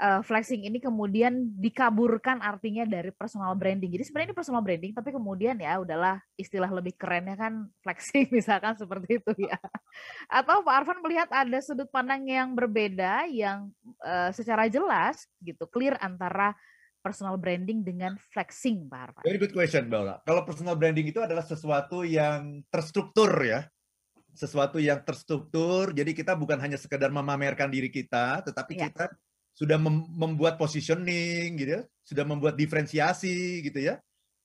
eh, 0.00 0.20
flexing 0.24 0.64
ini 0.64 0.78
kemudian 0.80 1.52
dikaburkan 1.58 2.40
artinya 2.40 2.86
dari 2.88 3.12
personal 3.12 3.52
branding. 3.58 3.92
Jadi 3.92 4.04
sebenarnya 4.08 4.28
ini 4.32 4.36
personal 4.36 4.62
branding, 4.64 4.92
tapi 4.96 5.10
kemudian 5.12 5.56
ya 5.60 5.80
udahlah 5.82 6.22
istilah 6.38 6.70
lebih 6.70 6.96
kerennya 6.96 7.36
kan 7.36 7.66
flexing 7.84 8.30
misalkan 8.32 8.78
seperti 8.78 9.20
itu 9.20 9.32
ya. 9.48 9.58
Atau 10.30 10.64
Pak 10.64 10.74
Arfan 10.82 11.00
melihat 11.04 11.28
ada 11.28 11.58
sudut 11.60 11.90
pandang 11.92 12.24
yang 12.24 12.56
berbeda 12.56 13.28
yang 13.28 13.68
eh, 14.00 14.30
secara 14.32 14.70
jelas 14.72 15.28
gitu 15.44 15.68
clear 15.68 15.98
antara 16.00 16.56
personal 17.02 17.34
branding 17.34 17.82
dengan 17.82 18.14
flexing 18.30 18.86
Pak 18.86 19.00
Arfan. 19.10 19.22
Very 19.26 19.42
good 19.42 19.52
question 19.52 19.90
Ola. 19.90 20.22
Kalau 20.22 20.46
personal 20.46 20.78
branding 20.78 21.10
itu 21.10 21.18
adalah 21.18 21.42
sesuatu 21.42 22.06
yang 22.06 22.62
terstruktur 22.70 23.28
ya. 23.42 23.66
Sesuatu 24.32 24.80
yang 24.80 25.04
terstruktur, 25.04 25.92
jadi 25.92 26.08
kita 26.16 26.32
bukan 26.32 26.56
hanya 26.56 26.80
sekedar 26.80 27.12
memamerkan 27.12 27.68
diri 27.68 27.92
kita, 27.92 28.40
tetapi 28.40 28.80
Iya. 28.80 28.88
kita 28.88 29.04
sudah 29.52 29.76
mem- 29.76 30.08
membuat 30.16 30.56
positioning 30.56 31.56
gitu 31.60 31.70
ya, 31.78 31.82
sudah 32.02 32.24
membuat 32.24 32.56
diferensiasi 32.56 33.62
gitu 33.64 33.80
ya. 33.80 34.00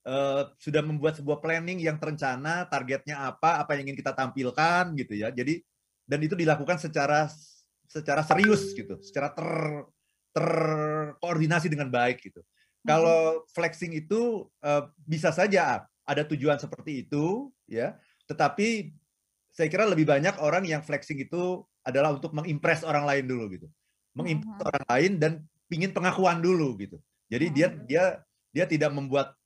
eh, 0.08 0.42
sudah 0.56 0.80
membuat 0.80 1.20
sebuah 1.20 1.36
planning 1.42 1.84
yang 1.84 2.00
terencana, 2.00 2.64
targetnya 2.64 3.28
apa, 3.28 3.60
apa 3.60 3.76
yang 3.76 3.92
ingin 3.92 3.98
kita 4.00 4.16
tampilkan 4.16 4.96
gitu 4.96 5.12
ya. 5.20 5.28
Jadi 5.28 5.60
dan 6.08 6.24
itu 6.24 6.32
dilakukan 6.32 6.80
secara 6.80 7.28
secara 7.84 8.24
serius 8.24 8.72
gitu, 8.72 8.96
secara 9.04 9.28
ter 9.36 9.48
terkoordinasi 10.32 11.68
dengan 11.68 11.92
baik 11.92 12.24
gitu. 12.24 12.40
Kalau 12.88 13.44
flexing 13.52 13.92
itu 14.00 14.48
eh, 14.64 14.88
bisa 15.04 15.28
saja 15.28 15.84
ada 16.08 16.22
tujuan 16.24 16.56
seperti 16.56 17.04
itu 17.04 17.52
ya, 17.68 18.00
tetapi 18.24 18.96
saya 19.52 19.68
kira 19.68 19.84
lebih 19.84 20.08
banyak 20.08 20.40
orang 20.40 20.64
yang 20.64 20.80
flexing 20.80 21.20
itu 21.20 21.66
adalah 21.84 22.16
untuk 22.16 22.32
mengimpress 22.32 22.80
orang 22.80 23.04
lain 23.04 23.24
dulu 23.28 23.44
gitu. 23.52 23.68
Mengimpress 24.18 24.58
Mhm. 24.58 24.66
orang 24.66 24.84
lain 24.90 25.12
dan 25.22 25.32
pingin 25.70 25.92
pengakuan 25.94 26.42
dulu 26.42 26.74
gitu. 26.80 26.98
Jadi 27.30 27.46
dia 27.54 27.68
Mhm. 27.70 27.78
dia 27.86 28.04
dia 28.50 28.64
tidak 28.66 28.90
membuat 28.90 29.38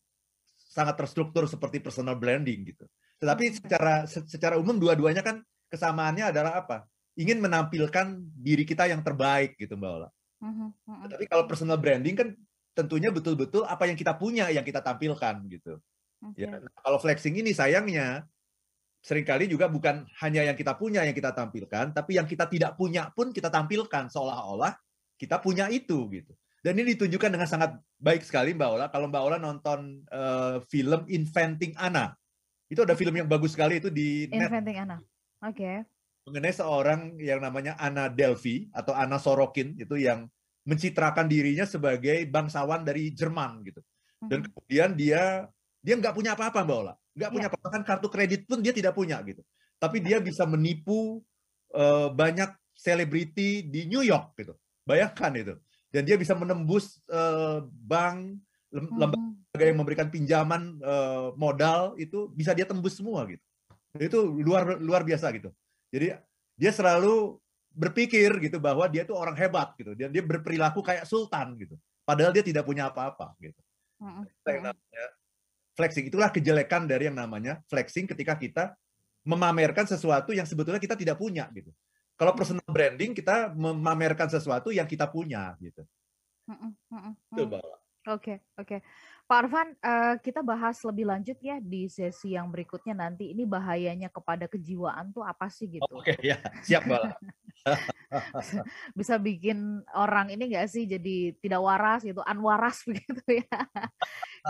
sangat 0.56 0.96
terstruktur 0.96 1.44
seperti 1.44 1.84
personal 1.84 2.16
branding 2.16 2.64
gitu. 2.72 2.88
Tetapi 3.20 3.44
secara 3.60 4.08
se- 4.08 4.24
secara 4.24 4.56
umum 4.56 4.80
dua-duanya 4.80 5.20
kan 5.20 5.44
kesamaannya 5.68 6.32
adalah 6.32 6.64
apa? 6.64 6.88
Ingin 7.12 7.44
menampilkan 7.44 8.24
diri 8.40 8.64
kita 8.64 8.88
yang 8.88 9.04
terbaik 9.04 9.60
gitu 9.60 9.76
Mbak 9.76 9.90
Ola. 9.92 10.08
Mhm, 10.40 10.68
mhm. 10.88 11.06
Tapi 11.12 11.24
kalau 11.28 11.44
personal 11.44 11.76
branding 11.76 12.16
kan 12.16 12.28
tentunya 12.72 13.12
betul-betul 13.12 13.68
apa 13.68 13.84
yang 13.84 14.00
kita 14.00 14.16
punya 14.16 14.48
yang 14.48 14.64
kita 14.64 14.80
tampilkan 14.80 15.44
gitu. 15.52 15.76
Oke. 16.24 16.40
Ya, 16.40 16.56
nah, 16.56 16.72
kalau 16.80 16.96
flexing 16.96 17.36
ini 17.36 17.52
sayangnya 17.52 18.24
sering 19.02 19.26
kali 19.26 19.50
juga 19.50 19.66
bukan 19.66 20.06
hanya 20.22 20.46
yang 20.46 20.54
kita 20.54 20.78
punya 20.78 21.02
yang 21.02 21.12
kita 21.12 21.34
tampilkan, 21.34 21.90
tapi 21.90 22.16
yang 22.16 22.24
kita 22.24 22.46
tidak 22.46 22.78
punya 22.78 23.10
pun 23.10 23.34
kita 23.34 23.50
tampilkan 23.50 24.06
seolah-olah 24.08 24.72
kita 25.18 25.42
punya 25.42 25.66
itu 25.70 26.06
gitu. 26.10 26.32
Dan 26.62 26.78
ini 26.78 26.94
ditunjukkan 26.94 27.30
dengan 27.34 27.50
sangat 27.50 27.74
baik 27.98 28.22
sekali 28.22 28.54
Mbak 28.54 28.70
Ola. 28.70 28.86
Kalau 28.86 29.10
Mbak 29.10 29.22
Ola 29.26 29.38
nonton 29.42 30.06
eh, 30.06 30.62
film 30.70 31.02
Inventing 31.10 31.74
Anna, 31.74 32.14
itu 32.70 32.78
ada 32.86 32.94
film 32.94 33.18
yang 33.18 33.26
bagus 33.26 33.58
sekali 33.58 33.82
itu 33.82 33.90
di 33.90 34.30
net 34.30 34.46
Inventing 34.46 34.78
Anna. 34.78 34.96
Oke. 35.42 35.82
mengenai 36.22 36.54
seorang 36.54 37.18
yang 37.18 37.42
namanya 37.42 37.74
Anna 37.82 38.06
Delphi 38.06 38.70
atau 38.70 38.94
Anna 38.94 39.18
Sorokin 39.18 39.74
itu 39.74 39.98
yang 39.98 40.30
mencitrakan 40.62 41.26
dirinya 41.26 41.66
sebagai 41.66 42.22
bangsawan 42.30 42.86
dari 42.86 43.10
Jerman 43.10 43.66
gitu. 43.66 43.82
Dan 44.22 44.46
Mhm. 44.46 44.54
kemudian 44.54 44.90
dia 44.94 45.50
dia 45.82 45.94
nggak 45.98 46.14
punya 46.14 46.38
apa-apa 46.38 46.62
Mbak 46.62 46.78
Ola. 46.78 46.94
Nggak 47.12 47.30
punya 47.30 47.46
Iya. 47.46 47.52
apa-apa 47.52 47.68
kan 47.68 47.82
kartu 47.84 48.08
kredit 48.08 48.48
pun 48.48 48.58
dia 48.64 48.72
tidak 48.72 48.96
punya 48.96 49.20
gitu. 49.24 49.44
Tapi 49.76 50.00
dia 50.00 50.18
bisa 50.22 50.46
menipu 50.48 51.20
eh, 51.72 52.08
banyak 52.12 52.52
selebriti 52.76 53.64
di 53.64 53.88
New 53.88 54.04
York 54.04 54.36
gitu. 54.36 54.52
Bayangkan 54.84 55.32
itu. 55.36 55.54
Dan 55.92 56.08
dia 56.08 56.16
bisa 56.16 56.32
menembus 56.32 57.00
eh, 57.08 57.58
bank 57.64 58.40
lem- 58.72 58.92
lembaga 58.96 59.64
yang 59.64 59.78
memberikan 59.80 60.08
pinjaman 60.08 60.80
eh, 60.80 61.28
modal 61.36 61.96
itu 62.00 62.28
bisa 62.32 62.52
dia 62.56 62.64
tembus 62.64 62.96
semua 62.96 63.24
gitu. 63.28 63.44
Itu 63.96 64.24
luar 64.40 64.80
luar 64.80 65.04
biasa 65.04 65.28
gitu. 65.36 65.52
Jadi 65.92 66.16
dia 66.56 66.72
selalu 66.72 67.36
berpikir 67.72 68.36
gitu 68.40 68.60
bahwa 68.60 68.84
dia 68.88 69.04
itu 69.04 69.16
orang 69.16 69.36
hebat 69.36 69.72
gitu. 69.76 69.92
Dia 69.96 70.08
dia 70.12 70.24
berperilaku 70.24 70.80
kayak 70.84 71.08
sultan 71.08 71.56
gitu. 71.60 71.76
Padahal 72.04 72.32
dia 72.32 72.44
tidak 72.44 72.64
punya 72.64 72.88
apa-apa 72.88 73.36
gitu. 73.40 73.56
Mhm. 74.02 74.26
namanya 74.44 75.04
flexing. 75.76 76.08
Itulah 76.08 76.30
kejelekan 76.32 76.84
dari 76.88 77.08
yang 77.08 77.16
namanya 77.16 77.60
flexing 77.68 78.08
ketika 78.08 78.36
kita 78.36 78.64
memamerkan 79.22 79.86
sesuatu 79.86 80.34
yang 80.34 80.48
sebetulnya 80.48 80.82
kita 80.82 80.98
tidak 80.98 81.16
punya 81.18 81.46
gitu. 81.54 81.70
Kalau 82.18 82.34
personal 82.36 82.66
branding 82.68 83.16
kita 83.16 83.50
memamerkan 83.54 84.28
sesuatu 84.30 84.70
yang 84.70 84.86
kita 84.86 85.08
punya 85.08 85.54
gitu. 85.58 85.82
Itu 87.32 87.44
Oke, 88.02 88.42
oke. 88.58 88.82
Pak 89.30 89.38
Arfan, 89.46 89.78
uh, 89.78 90.18
kita 90.18 90.42
bahas 90.42 90.74
lebih 90.82 91.06
lanjut 91.06 91.38
ya 91.38 91.62
di 91.62 91.86
sesi 91.86 92.34
yang 92.34 92.50
berikutnya 92.50 92.98
nanti. 92.98 93.30
Ini 93.30 93.46
bahayanya 93.46 94.10
kepada 94.10 94.50
kejiwaan 94.50 95.14
tuh 95.14 95.22
apa 95.22 95.46
sih 95.46 95.70
gitu? 95.70 95.86
Oke, 95.86 96.18
ya, 96.18 96.42
siap 96.66 96.82
Mbak. 96.90 97.02
Bisa 98.98 99.16
bikin 99.22 99.86
orang 99.94 100.34
ini 100.34 100.50
enggak 100.50 100.68
sih 100.68 100.84
jadi 100.84 101.32
tidak 101.38 101.60
waras 101.62 102.02
gitu, 102.02 102.20
anwaras 102.26 102.82
begitu 102.88 103.22
ya. 103.46 103.58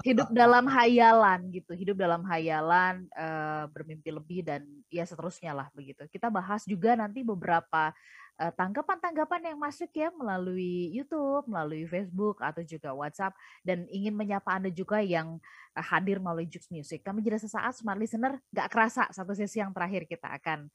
Hidup 0.01 0.33
dalam 0.41 0.65
hayalan 0.65 1.53
gitu, 1.53 1.77
hidup 1.77 2.01
dalam 2.01 2.25
hayalan, 2.25 3.05
uh, 3.13 3.69
bermimpi 3.69 4.09
lebih 4.09 4.41
dan 4.41 4.65
ya 4.89 5.05
seterusnya 5.05 5.53
lah 5.53 5.69
begitu. 5.77 6.09
Kita 6.09 6.33
bahas 6.33 6.65
juga 6.65 6.97
nanti 6.97 7.21
beberapa 7.21 7.93
Eh, 8.41 8.49
tanggapan-tanggapan 8.59 9.55
yang 9.55 9.59
masuk 9.61 9.93
ya 9.93 10.09
melalui 10.17 10.89
YouTube, 10.91 11.45
melalui 11.47 11.85
Facebook 11.85 12.41
atau 12.41 12.65
juga 12.65 12.91
WhatsApp 12.97 13.37
dan 13.61 13.85
ingin 13.93 14.17
menyapa 14.17 14.57
Anda 14.57 14.73
juga 14.73 14.99
yang 14.99 15.37
eh, 15.77 15.85
hadir 15.85 16.17
melalui 16.17 16.49
Jux 16.49 16.67
Music. 16.73 17.05
Kami 17.05 17.21
jeda 17.21 17.37
sesaat 17.37 17.77
smart 17.77 18.01
listener 18.01 18.41
nggak 18.51 18.69
kerasa 18.73 19.07
satu 19.13 19.37
sesi 19.37 19.61
yang 19.61 19.71
terakhir 19.77 20.09
kita 20.09 20.33
akan 20.43 20.67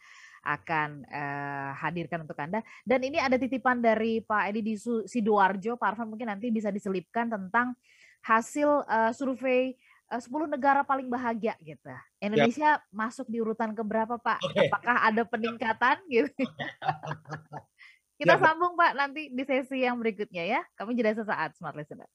akan 0.48 1.04
uh, 1.12 1.76
hadirkan 1.76 2.24
untuk 2.24 2.40
Anda. 2.40 2.64
Dan 2.88 3.04
ini 3.04 3.20
ada 3.20 3.36
titipan 3.36 3.84
dari 3.84 4.24
Pak 4.24 4.54
Edi 4.54 4.62
di 4.64 4.80
Sidoarjo, 4.80 5.76
Pak 5.76 5.88
Arfan 5.92 6.08
mungkin 6.08 6.32
nanti 6.32 6.48
bisa 6.54 6.72
diselipkan 6.72 7.28
tentang 7.28 7.76
hasil 8.22 8.86
uh, 8.88 9.12
survei 9.12 9.78
10 10.08 10.32
negara 10.48 10.88
paling 10.88 11.12
bahagia 11.12 11.60
gitu. 11.60 11.92
Indonesia 12.24 12.80
yep. 12.80 12.84
masuk 12.96 13.28
di 13.28 13.44
urutan 13.44 13.76
keberapa 13.76 14.16
Pak? 14.16 14.40
Okay. 14.40 14.72
Apakah 14.72 14.98
ada 15.04 15.24
peningkatan 15.28 16.00
gitu? 16.08 16.32
Kita 18.18 18.34
ya, 18.34 18.42
sambung 18.42 18.74
Pak 18.74 18.98
nanti 18.98 19.30
di 19.30 19.44
sesi 19.44 19.84
yang 19.84 20.00
berikutnya 20.00 20.48
ya. 20.48 20.62
Kami 20.80 20.96
jeda 20.96 21.14
sesaat 21.14 21.54
Smart 21.60 21.76
Listener. 21.76 22.08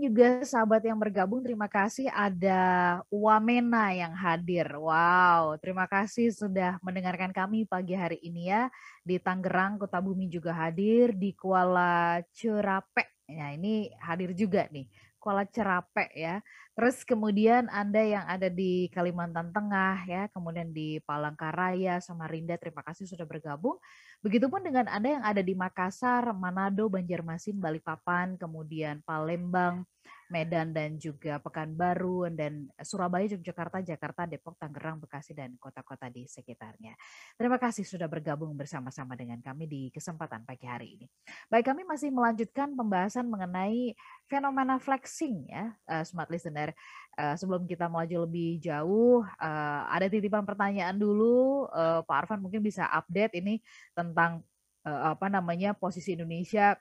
Juga 0.00 0.40
sahabat 0.48 0.80
yang 0.80 0.96
bergabung, 0.96 1.44
terima 1.44 1.68
kasih 1.68 2.08
ada 2.08 3.04
Wamena 3.12 3.92
yang 3.92 4.16
hadir. 4.16 4.64
Wow, 4.72 5.60
terima 5.60 5.84
kasih 5.84 6.32
sudah 6.32 6.80
mendengarkan 6.80 7.36
kami 7.36 7.68
pagi 7.68 7.92
hari 7.92 8.16
ini 8.24 8.48
ya. 8.48 8.72
Di 9.04 9.20
Tangerang, 9.20 9.76
Kota 9.76 10.00
Bumi 10.00 10.32
juga 10.32 10.56
hadir. 10.56 11.12
Di 11.12 11.36
Kuala 11.36 12.24
Cerape, 12.32 13.20
ya 13.28 13.52
ini 13.52 13.92
hadir 14.00 14.32
juga 14.32 14.64
nih. 14.72 14.88
Kuala 15.20 15.44
Cerape 15.44 16.08
ya. 16.16 16.40
Terus 16.72 17.04
kemudian 17.04 17.68
Anda 17.68 18.00
yang 18.00 18.24
ada 18.24 18.48
di 18.48 18.88
Kalimantan 18.88 19.52
Tengah 19.52 20.08
ya, 20.08 20.22
kemudian 20.32 20.72
di 20.72 20.96
Palangkaraya, 21.04 22.00
Samarinda, 22.00 22.56
terima 22.56 22.80
kasih 22.80 23.04
sudah 23.04 23.28
bergabung. 23.28 23.76
Begitupun 24.20 24.60
dengan 24.60 24.84
Anda 24.84 25.16
yang 25.16 25.24
ada 25.24 25.40
di 25.40 25.56
Makassar, 25.56 26.36
Manado, 26.36 26.92
Banjarmasin, 26.92 27.56
Balikpapan, 27.56 28.36
kemudian 28.36 29.00
Palembang, 29.00 29.88
Medan 30.30 30.70
dan 30.70 30.94
juga 30.94 31.42
Pekanbaru 31.42 32.30
dan 32.30 32.70
Surabaya, 32.84 33.26
Yogyakarta, 33.26 33.82
Jakarta, 33.82 34.30
Depok, 34.30 34.54
Tangerang, 34.60 35.02
Bekasi 35.02 35.34
dan 35.34 35.58
kota-kota 35.58 36.06
di 36.06 36.28
sekitarnya. 36.28 36.94
Terima 37.34 37.58
kasih 37.58 37.82
sudah 37.82 38.06
bergabung 38.06 38.54
bersama-sama 38.54 39.18
dengan 39.18 39.42
kami 39.42 39.66
di 39.66 39.82
kesempatan 39.90 40.46
pagi 40.46 40.70
hari 40.70 41.00
ini. 41.00 41.06
Baik, 41.50 41.74
kami 41.74 41.82
masih 41.82 42.14
melanjutkan 42.14 42.70
pembahasan 42.78 43.26
mengenai 43.26 43.98
fenomena 44.30 44.78
flexing 44.78 45.50
ya, 45.50 45.74
uh, 45.90 46.06
smart 46.06 46.30
listener. 46.30 46.70
Uh, 47.18 47.34
sebelum 47.34 47.66
kita 47.66 47.90
melaju 47.90 48.24
lebih 48.24 48.62
jauh, 48.62 49.26
uh, 49.26 49.82
ada 49.90 50.06
titipan 50.06 50.46
pertanyaan 50.46 50.94
dulu, 50.94 51.66
Pak 52.06 52.16
Arfan 52.24 52.40
mungkin 52.40 52.62
bisa 52.62 52.86
update 52.86 53.34
ini 53.36 53.58
tentang 53.92 54.09
uh, 54.14 55.14
apa 55.14 55.26
namanya 55.28 55.76
posisi 55.76 56.14
Indonesia 56.14 56.76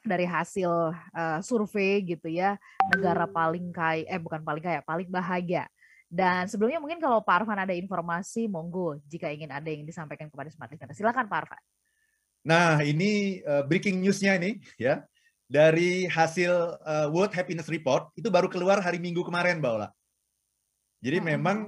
dari 0.00 0.24
hasil 0.24 0.70
uh, 0.94 1.38
survei 1.44 2.00
gitu 2.00 2.32
ya 2.32 2.56
negara 2.88 3.28
paling 3.28 3.68
kaya 3.68 4.08
eh 4.08 4.16
bukan 4.16 4.40
paling 4.40 4.64
kaya 4.64 4.80
paling 4.80 5.08
bahagia 5.12 5.68
dan 6.10 6.50
sebelumnya 6.50 6.82
mungkin 6.82 6.98
kalau 6.98 7.22
Pak 7.22 7.44
Arfan 7.44 7.60
ada 7.60 7.76
informasi 7.76 8.50
monggo 8.50 8.98
jika 9.06 9.30
ingin 9.30 9.52
ada 9.52 9.68
yang 9.70 9.86
disampaikan 9.86 10.26
kepada 10.26 10.50
smart 10.50 10.72
listener 10.72 10.96
silakan 10.96 11.30
Pak 11.30 11.38
Arfan. 11.46 11.62
Nah 12.48 12.80
ini 12.80 13.44
uh, 13.44 13.62
breaking 13.62 14.00
newsnya 14.00 14.34
ini 14.40 14.58
ya 14.80 15.04
dari 15.46 16.10
hasil 16.10 16.50
uh, 16.82 17.06
World 17.12 17.30
Happiness 17.36 17.70
Report 17.70 18.10
itu 18.18 18.26
baru 18.26 18.50
keluar 18.50 18.82
hari 18.82 18.98
Minggu 18.98 19.22
kemarin 19.22 19.62
Mbak 19.62 19.72
Ola. 19.76 19.88
Jadi 20.98 21.18
hmm. 21.20 21.26
memang 21.36 21.58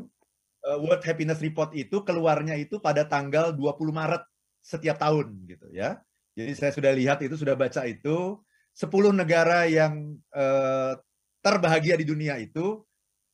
uh, 0.67 0.79
World 0.83 1.05
Happiness 1.07 1.39
Report 1.39 1.71
itu 1.79 2.03
keluarnya 2.03 2.59
itu 2.59 2.81
pada 2.83 3.05
tanggal 3.07 3.55
20 3.55 3.61
Maret 3.93 4.23
setiap 4.63 4.97
tahun 4.97 5.43
gitu 5.51 5.69
ya. 5.75 5.99
Jadi 6.33 6.53
saya 6.57 6.73
sudah 6.73 6.93
lihat 6.97 7.21
itu, 7.21 7.37
sudah 7.37 7.53
baca 7.53 7.85
itu, 7.85 8.41
10 8.73 8.89
negara 9.13 9.69
yang 9.69 10.17
eh, 10.33 10.97
terbahagia 11.43 11.99
di 11.99 12.07
dunia 12.09 12.39
itu 12.39 12.81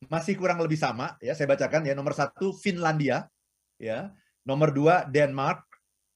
masih 0.07 0.39
kurang 0.39 0.63
lebih 0.63 0.79
sama 0.79 1.15
ya 1.21 1.37
saya 1.37 1.47
bacakan 1.51 1.85
ya. 1.87 1.93
Nomor 1.95 2.17
satu 2.17 2.51
Finlandia 2.51 3.29
ya. 3.77 4.11
Nomor 4.43 4.73
dua 4.73 5.05
Denmark. 5.05 5.63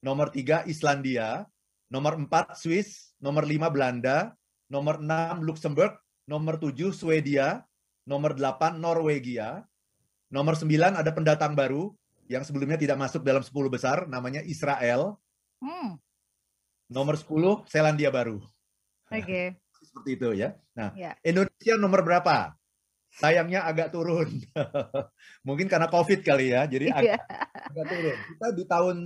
Nomor 0.03 0.33
tiga 0.33 0.65
Islandia. 0.67 1.45
Nomor 1.93 2.17
empat 2.19 2.57
Swiss. 2.57 3.13
Nomor 3.21 3.45
lima 3.45 3.69
Belanda. 3.69 4.33
Nomor 4.71 4.99
enam 4.99 5.43
Luxembourg. 5.45 5.95
Nomor 6.25 6.57
tujuh 6.57 6.95
Swedia. 6.95 7.61
Nomor 8.07 8.35
delapan 8.35 8.79
Norwegia. 8.79 9.63
Nomor 10.33 10.57
sembilan 10.57 10.97
ada 10.97 11.13
pendatang 11.13 11.53
baru 11.53 11.93
yang 12.31 12.43
sebelumnya 12.47 12.79
tidak 12.79 12.97
masuk 12.99 13.21
dalam 13.23 13.43
10 13.43 13.51
besar 13.67 13.97
namanya 14.07 14.39
Israel 14.43 15.19
hmm. 15.59 15.99
Nomor 16.93 17.17
10 17.17 17.65
Selandia 17.71 18.13
Baru. 18.13 18.43
Oke. 19.09 19.23
Okay. 19.23 19.45
Seperti 19.87 20.09
itu 20.15 20.29
ya. 20.37 20.55
Nah, 20.77 20.93
yeah. 20.93 21.17
Indonesia 21.25 21.73
nomor 21.75 22.05
berapa? 22.05 22.53
Sayangnya 23.13 23.65
agak 23.65 23.93
turun. 23.93 24.29
Mungkin 25.47 25.69
karena 25.69 25.89
Covid 25.89 26.21
kali 26.25 26.53
ya. 26.53 26.65
Jadi 26.69 26.89
agak, 26.89 27.17
yeah. 27.17 27.19
agak 27.73 27.85
turun. 27.89 28.17
Kita 28.17 28.47
di 28.53 28.63
tahun 28.65 28.97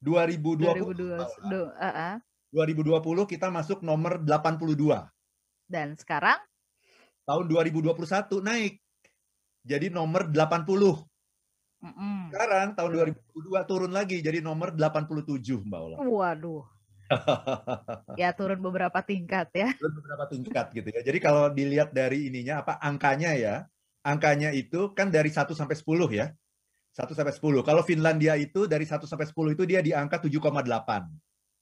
2020 0.00 0.96
2020, 0.96 1.20
uh 1.20 1.68
-uh. 1.76 2.14
2020 2.50 3.32
kita 3.36 3.46
masuk 3.52 3.84
nomor 3.84 4.20
82. 4.22 5.06
Dan 5.68 5.94
sekarang 5.94 6.40
tahun 7.28 7.44
2021 7.46 8.40
naik 8.40 8.80
jadi 9.62 9.92
nomor 9.92 10.32
80. 10.32 11.09
Mm 11.80 11.92
-mm. 11.96 12.18
Sekarang 12.28 12.68
tahun 12.76 12.90
2022 13.32 13.70
turun 13.70 13.92
lagi 13.92 14.20
jadi 14.20 14.44
nomor 14.44 14.76
87 14.76 15.40
Mbak 15.64 15.80
Ola. 15.80 15.96
Waduh 16.04 16.80
ya 18.20 18.30
turun 18.34 18.60
beberapa 18.62 19.02
tingkat 19.02 19.50
ya. 19.54 19.68
Turun 19.76 19.94
beberapa 19.98 20.24
tingkat 20.30 20.70
gitu 20.70 20.88
ya. 20.94 21.00
Jadi 21.02 21.18
kalau 21.18 21.50
dilihat 21.50 21.90
dari 21.90 22.30
ininya 22.30 22.62
apa 22.62 22.78
angkanya 22.78 23.34
ya, 23.34 23.54
angkanya 24.06 24.54
itu 24.54 24.94
kan 24.94 25.10
dari 25.10 25.30
1 25.30 25.50
sampai 25.50 25.76
10 25.76 26.06
ya. 26.14 26.30
1 26.94 27.14
sampai 27.14 27.34
10. 27.34 27.66
Kalau 27.66 27.82
Finlandia 27.86 28.34
itu 28.38 28.66
dari 28.66 28.86
1 28.86 29.06
sampai 29.06 29.26
10 29.26 29.54
itu 29.54 29.62
dia 29.66 29.80
di 29.82 29.94
angka 29.94 30.22
7,8. 30.22 30.30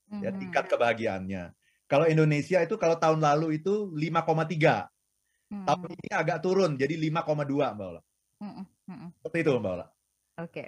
Mm-hmm. 0.09 0.21
Ya, 0.25 0.29
tingkat 0.33 0.65
kebahagiaannya. 0.69 1.43
Kalau 1.89 2.05
Indonesia 2.05 2.61
itu 2.61 2.77
kalau 2.77 2.97
tahun 2.97 3.21
lalu 3.21 3.61
itu 3.61 3.93
5,3. 3.93 4.89
Mm-hmm. 5.49 5.65
Tahun 5.65 5.89
ini 5.89 6.09
agak 6.13 6.39
turun 6.45 6.77
jadi 6.77 6.93
5,2 6.97 7.77
Mbak 7.77 7.87
Ola. 7.89 8.01
Mm-hmm. 8.41 9.07
Seperti 9.21 9.37
itu 9.45 9.51
Mbak 9.57 9.73
Ola. 9.73 9.85
Oke. 10.39 10.51
Okay. 10.51 10.67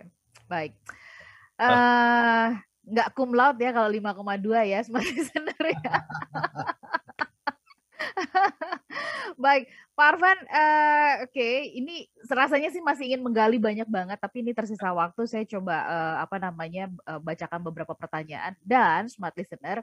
Baik. 0.51 0.75
Uh, 1.55 2.57
nggak 2.83 3.09
cum 3.15 3.31
laude 3.31 3.61
ya 3.61 3.71
kalau 3.71 3.87
5,2 3.87 4.51
ya 4.67 4.79
smart 4.83 5.07
listener 5.07 5.63
ya. 5.63 5.95
Baik, 9.41 9.71
Pak 9.97 10.07
Arvan, 10.17 10.37
uh, 10.53 11.25
oke, 11.25 11.33
okay. 11.33 11.73
ini 11.73 12.05
rasanya 12.29 12.69
sih 12.69 12.83
masih 12.83 13.09
ingin 13.09 13.23
menggali 13.23 13.57
banyak 13.57 13.87
banget, 13.89 14.19
tapi 14.21 14.45
ini 14.45 14.53
tersisa 14.53 14.91
waktu, 14.93 15.25
saya 15.25 15.47
coba 15.47 15.81
uh, 15.87 16.15
apa 16.21 16.37
namanya 16.37 16.91
uh, 17.09 17.17
bacakan 17.17 17.63
beberapa 17.65 17.97
pertanyaan 17.97 18.53
dan 18.61 19.09
smart 19.09 19.33
listener, 19.33 19.81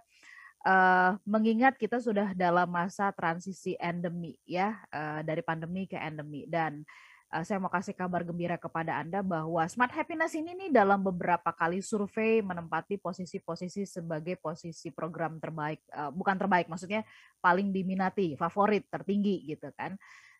uh, 0.62 1.18
mengingat 1.26 1.75
kita 1.75 1.99
sudah 1.99 2.37
dalam 2.38 2.71
masa 2.71 3.11
transisi 3.11 3.75
endemi 3.83 4.38
ya, 4.47 4.78
uh, 4.95 5.26
dari 5.26 5.42
pandemi 5.42 5.90
ke 5.90 5.99
endemi 5.99 6.47
dan 6.47 6.87
uh, 7.32 7.44
saya 7.44 7.61
mau 7.61 7.73
kasih 7.73 7.92
kabar 7.92 8.25
gembira 8.25 8.56
kepada 8.56 8.97
Anda 9.00 9.20
bahwa 9.20 9.61
Smart 9.68 9.92
Happiness 9.92 10.32
ini 10.32 10.56
nih 10.56 10.70
dalam 10.73 11.04
beberapa 11.04 11.52
kali 11.52 11.85
survei 11.85 12.40
menempati 12.40 12.97
posisi-posisi 12.97 13.85
sebagai 13.85 14.37
posisi 14.40 14.88
program 14.88 15.37
terbaik, 15.37 15.85
uh, 15.92 16.11
bukan 16.12 16.37
terbaik 16.37 16.66
maksudnya 16.66 17.04
paling 17.40 17.70
diminati, 17.73 18.35
favorit, 18.35 18.88
tertinggi 18.88 19.44
gitu 19.44 19.68
kan. 19.76 19.97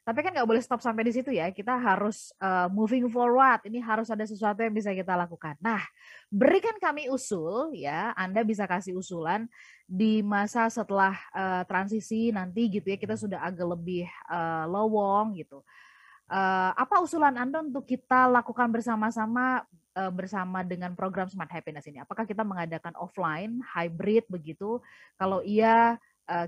Tapi 0.09 0.25
kan 0.25 0.33
nggak 0.33 0.49
boleh 0.49 0.65
stop 0.65 0.81
sampai 0.81 1.05
di 1.05 1.13
situ 1.13 1.29
ya. 1.37 1.53
Kita 1.53 1.77
harus 1.77 2.33
uh, 2.41 2.65
moving 2.73 3.13
forward. 3.13 3.61
Ini 3.69 3.85
harus 3.85 4.09
ada 4.09 4.25
sesuatu 4.25 4.65
yang 4.65 4.73
bisa 4.73 4.97
kita 4.97 5.13
lakukan. 5.13 5.61
Nah, 5.61 5.85
berikan 6.33 6.73
kami 6.81 7.13
usul 7.13 7.77
ya. 7.77 8.17
Anda 8.17 8.41
bisa 8.41 8.65
kasih 8.65 8.97
usulan 8.97 9.45
di 9.85 10.25
masa 10.25 10.73
setelah 10.73 11.13
uh, 11.37 11.61
transisi 11.69 12.33
nanti 12.33 12.73
gitu 12.73 12.89
ya. 12.89 12.97
Kita 12.97 13.21
sudah 13.21 13.45
agak 13.45 13.69
lebih 13.77 14.09
uh, 14.33 14.65
lowong 14.65 15.37
gitu 15.45 15.61
Uh, 16.29 16.77
apa 16.77 17.01
usulan 17.01 17.33
Anda 17.41 17.65
untuk 17.65 17.89
kita 17.89 18.29
lakukan 18.29 18.69
bersama-sama 18.69 19.65
uh, 19.97 20.13
bersama 20.13 20.61
dengan 20.61 20.93
program 20.93 21.25
Smart 21.25 21.49
Happiness 21.49 21.89
ini? 21.89 22.05
Apakah 22.05 22.29
kita 22.29 22.45
mengadakan 22.45 22.93
offline, 23.01 23.65
hybrid 23.65 24.29
begitu? 24.29 24.77
Kalau 25.17 25.41
iya, 25.41 25.97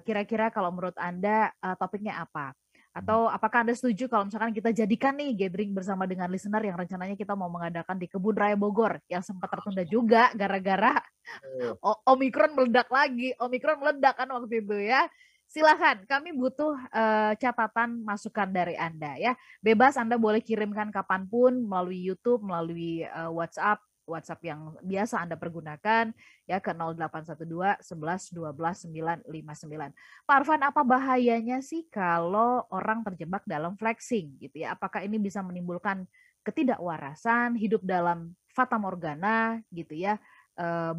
kira-kira 0.05 0.49
uh, 0.49 0.53
kalau 0.53 0.69
menurut 0.69 0.93
Anda 1.01 1.57
uh, 1.65 1.73
topiknya 1.81 2.21
apa? 2.21 2.53
Atau 2.93 3.31
apakah 3.31 3.65
Anda 3.65 3.73
setuju 3.73 4.11
kalau 4.11 4.29
misalkan 4.29 4.53
kita 4.53 4.75
jadikan 4.75 5.17
nih 5.17 5.47
gathering 5.47 5.73
bersama 5.73 6.05
dengan 6.05 6.27
listener 6.29 6.61
yang 6.61 6.77
rencananya 6.77 7.17
kita 7.17 7.39
mau 7.39 7.47
mengadakan 7.47 7.97
di 7.97 8.11
Kebun 8.11 8.35
Raya 8.35 8.59
Bogor 8.59 8.99
yang 9.07 9.23
sempat 9.23 9.47
tertunda 9.49 9.87
juga 9.87 10.29
gara-gara 10.35 10.99
Omikron 12.13 12.53
meledak 12.53 12.91
lagi. 12.91 13.31
Omikron 13.39 13.79
meledak 13.79 14.19
kan 14.19 14.29
waktu 14.29 14.61
itu 14.61 14.77
ya. 14.77 15.07
Silahkan, 15.51 15.99
kami 16.07 16.31
butuh 16.31 16.79
uh, 16.95 17.35
catatan 17.35 18.07
masukan 18.07 18.47
dari 18.47 18.79
Anda 18.79 19.19
ya. 19.19 19.35
Bebas 19.59 19.99
Anda 19.99 20.15
boleh 20.15 20.39
kirimkan 20.39 20.95
kapan 20.95 21.27
pun 21.27 21.67
melalui 21.67 21.99
YouTube, 21.99 22.47
melalui 22.47 23.03
uh, 23.03 23.35
WhatsApp, 23.35 23.83
WhatsApp 24.07 24.47
yang 24.47 24.79
biasa 24.79 25.27
Anda 25.27 25.35
pergunakan 25.35 26.15
ya 26.47 26.63
ke 26.63 26.71
0812 26.71 27.83
11 27.83 27.83
12 27.83 29.27
959. 29.27 29.91
Pak 30.23 30.37
Arfan, 30.39 30.63
apa 30.63 30.87
bahayanya 30.87 31.59
sih 31.67 31.83
kalau 31.91 32.63
orang 32.71 33.03
terjebak 33.03 33.43
dalam 33.43 33.75
flexing 33.75 34.39
gitu 34.39 34.63
ya? 34.63 34.79
Apakah 34.79 35.03
ini 35.03 35.19
bisa 35.19 35.43
menimbulkan 35.43 36.07
ketidakwarasan, 36.47 37.59
hidup 37.59 37.83
dalam 37.83 38.39
fata 38.55 38.79
morgana 38.79 39.59
gitu 39.75 39.99
ya, 39.99 40.15
eh, 40.55 40.93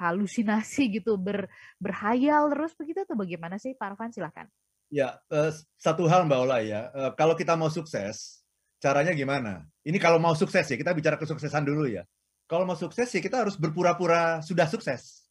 berhalusinasi 0.00 0.96
gitu, 0.96 1.20
ber, 1.20 1.44
berhayal 1.76 2.48
terus 2.48 2.72
begitu 2.72 3.04
atau 3.04 3.20
bagaimana 3.20 3.60
sih 3.60 3.76
Pak 3.76 3.92
Arfan? 3.92 4.08
Silahkan. 4.16 4.48
Ya, 4.88 5.20
eh, 5.28 5.52
satu 5.76 6.08
hal 6.08 6.24
Mbak 6.24 6.40
Ola 6.40 6.64
ya, 6.64 6.88
eh, 6.88 7.12
kalau 7.20 7.36
kita 7.36 7.52
mau 7.60 7.68
sukses, 7.68 8.40
caranya 8.80 9.12
gimana? 9.12 9.68
Ini 9.84 10.00
kalau 10.00 10.16
mau 10.16 10.32
sukses 10.32 10.64
ya, 10.64 10.76
kita 10.80 10.96
bicara 10.96 11.20
kesuksesan 11.20 11.68
dulu 11.68 11.84
ya 11.84 12.08
kalau 12.50 12.66
mau 12.66 12.74
sukses 12.74 13.06
sih 13.06 13.22
kita 13.22 13.46
harus 13.46 13.54
berpura-pura 13.54 14.42
sudah 14.42 14.66
sukses. 14.66 15.22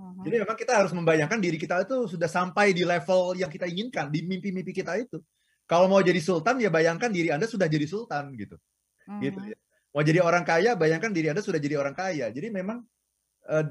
Uh-huh. 0.00 0.24
Jadi 0.24 0.40
memang 0.40 0.56
kita 0.56 0.80
harus 0.80 0.96
membayangkan 0.96 1.36
diri 1.36 1.60
kita 1.60 1.84
itu 1.84 2.08
sudah 2.08 2.24
sampai 2.24 2.72
di 2.72 2.88
level 2.88 3.36
yang 3.36 3.52
kita 3.52 3.68
inginkan, 3.68 4.08
di 4.08 4.24
mimpi-mimpi 4.24 4.72
kita 4.72 4.96
itu. 4.96 5.20
Kalau 5.68 5.92
mau 5.92 6.00
jadi 6.00 6.16
sultan 6.24 6.56
ya 6.56 6.72
bayangkan 6.72 7.12
diri 7.12 7.28
Anda 7.28 7.44
sudah 7.44 7.68
jadi 7.68 7.84
sultan 7.84 8.32
gitu. 8.32 8.56
Uh-huh. 8.56 9.20
Gitu 9.20 9.40
ya. 9.52 9.58
Mau 9.90 10.06
jadi 10.06 10.22
orang 10.22 10.46
kaya 10.46 10.78
bayangkan 10.78 11.10
diri 11.10 11.34
Anda 11.34 11.42
sudah 11.42 11.58
jadi 11.58 11.74
orang 11.82 11.98
kaya. 11.98 12.30
Jadi 12.30 12.46
memang 12.54 12.86
uh, 13.50 13.66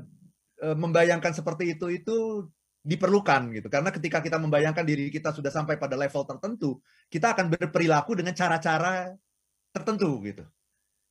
uh, 0.63 0.75
membayangkan 0.75 1.31
seperti 1.31 1.79
itu 1.79 1.87
itu 1.87 2.43
diperlukan 2.83 3.55
gitu. 3.55 3.67
Karena 3.71 3.91
ketika 3.91 4.19
kita 4.19 4.35
membayangkan 4.35 4.83
diri 4.83 5.07
kita 5.11 5.31
sudah 5.31 5.51
sampai 5.51 5.79
pada 5.79 5.95
level 5.95 6.23
tertentu, 6.27 6.79
kita 7.07 7.35
akan 7.35 7.51
berperilaku 7.55 8.19
dengan 8.19 8.35
cara-cara 8.35 9.15
tertentu 9.71 10.19
gitu. 10.27 10.43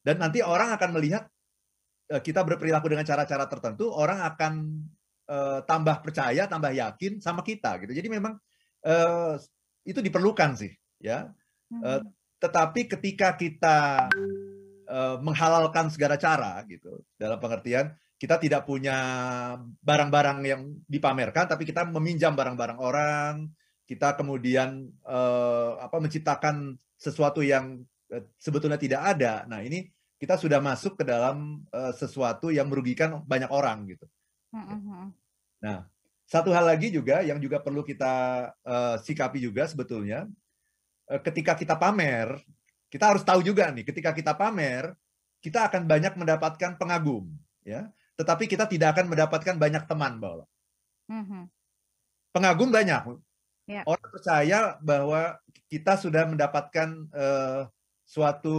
Dan 0.05 0.21
nanti 0.21 0.45
orang 0.45 0.77
akan 0.77 0.91
melihat 1.01 1.25
uh, 2.13 2.21
kita 2.21 2.45
berperilaku 2.45 2.93
dengan 2.93 3.09
cara-cara 3.09 3.49
tertentu, 3.49 3.89
orang 3.89 4.21
akan 4.29 4.53
uh, 5.29 5.65
tambah 5.65 6.05
percaya, 6.05 6.45
tambah 6.45 6.73
yakin 6.73 7.25
sama 7.25 7.41
kita 7.41 7.81
gitu. 7.81 7.97
Jadi 7.97 8.09
memang 8.13 8.37
uh, 8.85 9.41
itu 9.89 10.05
diperlukan 10.05 10.53
sih, 10.53 10.73
ya. 11.01 11.33
Uh, 11.69 12.01
tetapi 12.41 12.89
ketika 12.89 13.37
kita 13.37 14.09
uh, 14.89 15.21
menghalalkan 15.21 15.93
segala 15.93 16.17
cara 16.17 16.65
gitu, 16.67 17.05
dalam 17.21 17.39
pengertian 17.39 17.95
kita 18.19 18.35
tidak 18.43 18.67
punya 18.67 18.99
barang-barang 19.79 20.39
yang 20.43 20.63
dipamerkan, 20.91 21.47
tapi 21.47 21.63
kita 21.63 21.87
meminjam 21.87 22.35
barang-barang 22.35 22.79
orang, 22.83 23.47
kita 23.87 24.19
kemudian 24.19 24.91
uh, 25.07 25.79
apa 25.79 26.03
menciptakan 26.03 26.75
sesuatu 26.99 27.47
yang 27.47 27.87
sebetulnya 28.43 28.75
tidak 28.75 29.15
ada. 29.15 29.47
Nah 29.47 29.63
ini 29.63 29.87
kita 30.19 30.35
sudah 30.35 30.59
masuk 30.59 30.99
ke 30.99 31.07
dalam 31.07 31.63
uh, 31.71 31.95
sesuatu 31.95 32.51
yang 32.51 32.67
merugikan 32.67 33.23
banyak 33.23 33.49
orang 33.55 33.87
gitu. 33.87 34.07
Nah, 35.63 35.87
satu 36.27 36.51
hal 36.51 36.67
lagi 36.67 36.91
juga 36.91 37.23
yang 37.23 37.39
juga 37.39 37.63
perlu 37.63 37.87
kita 37.87 38.15
uh, 38.67 38.97
sikapi 38.99 39.39
juga 39.39 39.71
sebetulnya, 39.71 40.27
uh, 41.07 41.21
ketika 41.23 41.55
kita 41.55 41.79
pamer, 41.79 42.35
kita 42.89 43.15
harus 43.15 43.23
tahu 43.25 43.41
juga 43.45 43.69
nih, 43.73 43.85
ketika 43.85 44.11
kita 44.17 44.33
pamer, 44.33 44.97
kita 45.45 45.69
akan 45.69 45.85
banyak 45.85 46.17
mendapatkan 46.17 46.77
pengagum, 46.81 47.29
ya. 47.63 47.89
Tetapi 48.19 48.51
kita 48.51 48.67
tidak 48.67 48.99
akan 48.99 49.13
mendapatkan 49.13 49.55
banyak 49.55 49.85
teman, 49.87 50.19
bahwa 50.19 50.45
mm-hmm. 51.07 51.43
Pengagum 52.35 52.69
banyak. 52.69 53.03
Yeah. 53.69 53.85
Orang 53.85 54.09
percaya 54.09 54.59
bahwa 54.81 55.37
kita 55.69 56.01
sudah 56.01 56.25
mendapatkan 56.29 56.89
uh, 57.13 57.69
suatu 58.09 58.59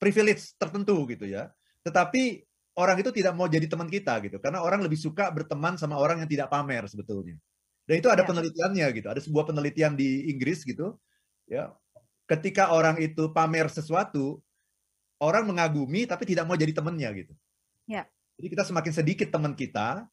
privilege 0.00 0.56
tertentu 0.56 1.04
gitu 1.12 1.28
ya. 1.28 1.52
Tetapi 1.84 2.44
orang 2.80 2.96
itu 3.00 3.12
tidak 3.12 3.36
mau 3.36 3.46
jadi 3.46 3.68
teman 3.68 3.86
kita 3.86 4.18
gitu 4.24 4.40
karena 4.40 4.64
orang 4.64 4.82
lebih 4.82 4.98
suka 4.98 5.30
berteman 5.30 5.76
sama 5.76 6.00
orang 6.00 6.24
yang 6.24 6.30
tidak 6.30 6.48
pamer 6.48 6.88
sebetulnya. 6.88 7.36
Dan 7.84 8.00
itu 8.00 8.08
ada 8.08 8.24
ya. 8.24 8.28
penelitiannya 8.28 8.86
gitu. 8.96 9.08
Ada 9.12 9.20
sebuah 9.20 9.44
penelitian 9.52 9.92
di 9.92 10.32
Inggris 10.32 10.64
gitu 10.64 10.96
ya. 11.44 11.72
Ketika 12.24 12.72
orang 12.72 12.96
itu 13.04 13.28
pamer 13.36 13.68
sesuatu, 13.68 14.40
orang 15.20 15.44
mengagumi 15.44 16.08
tapi 16.08 16.24
tidak 16.24 16.48
mau 16.48 16.56
jadi 16.56 16.72
temannya 16.72 17.10
gitu. 17.24 17.34
Ya. 17.84 18.08
Jadi 18.40 18.48
kita 18.50 18.64
semakin 18.66 18.92
sedikit 18.92 19.28
teman 19.30 19.52
kita 19.54 20.08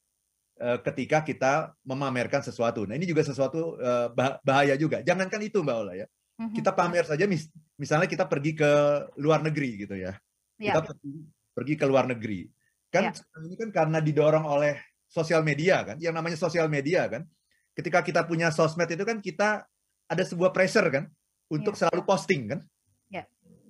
uh, 0.61 0.77
ketika 0.85 1.25
kita 1.25 1.73
memamerkan 1.87 2.43
sesuatu. 2.45 2.85
Nah, 2.85 2.93
ini 2.99 3.09
juga 3.09 3.25
sesuatu 3.25 3.79
uh, 3.79 4.11
bahaya 4.45 4.77
juga. 4.77 5.01
Jangankan 5.01 5.41
itu 5.41 5.63
Mbak 5.63 5.77
Ola 5.77 5.93
ya. 5.97 6.07
Mm-hmm. 6.37 6.55
Kita 6.57 6.71
pamer 6.73 7.05
saja 7.05 7.25
mis 7.25 7.49
misalnya 7.77 8.07
kita 8.09 8.25
pergi 8.29 8.53
ke 8.57 8.71
luar 9.17 9.41
negeri 9.41 9.87
gitu 9.87 9.95
ya. 9.97 10.13
Yeah. 10.61 10.77
Kita 10.77 10.81
pergi, 10.93 11.11
pergi 11.55 11.73
ke 11.79 11.85
luar 11.87 12.05
negeri. 12.11 12.45
Kan 12.93 13.09
yeah. 13.09 13.45
ini 13.47 13.55
kan 13.57 13.69
karena 13.73 13.97
didorong 14.03 14.45
oleh 14.45 14.77
sosial 15.09 15.41
media 15.41 15.81
kan. 15.81 15.97
Yang 15.97 16.13
namanya 16.13 16.37
sosial 16.37 16.67
media 16.69 17.09
kan. 17.09 17.25
Ketika 17.71 18.03
kita 18.03 18.27
punya 18.27 18.51
sosmed 18.51 18.91
itu 18.91 19.07
kan 19.07 19.23
kita 19.23 19.63
ada 20.11 20.23
sebuah 20.27 20.51
pressure 20.51 20.91
kan 20.91 21.07
untuk 21.51 21.75
yeah. 21.75 21.79
selalu 21.85 22.01
posting 22.07 22.41
kan. 22.47 22.59
Ya. 23.11 23.23
Yeah. 23.23 23.25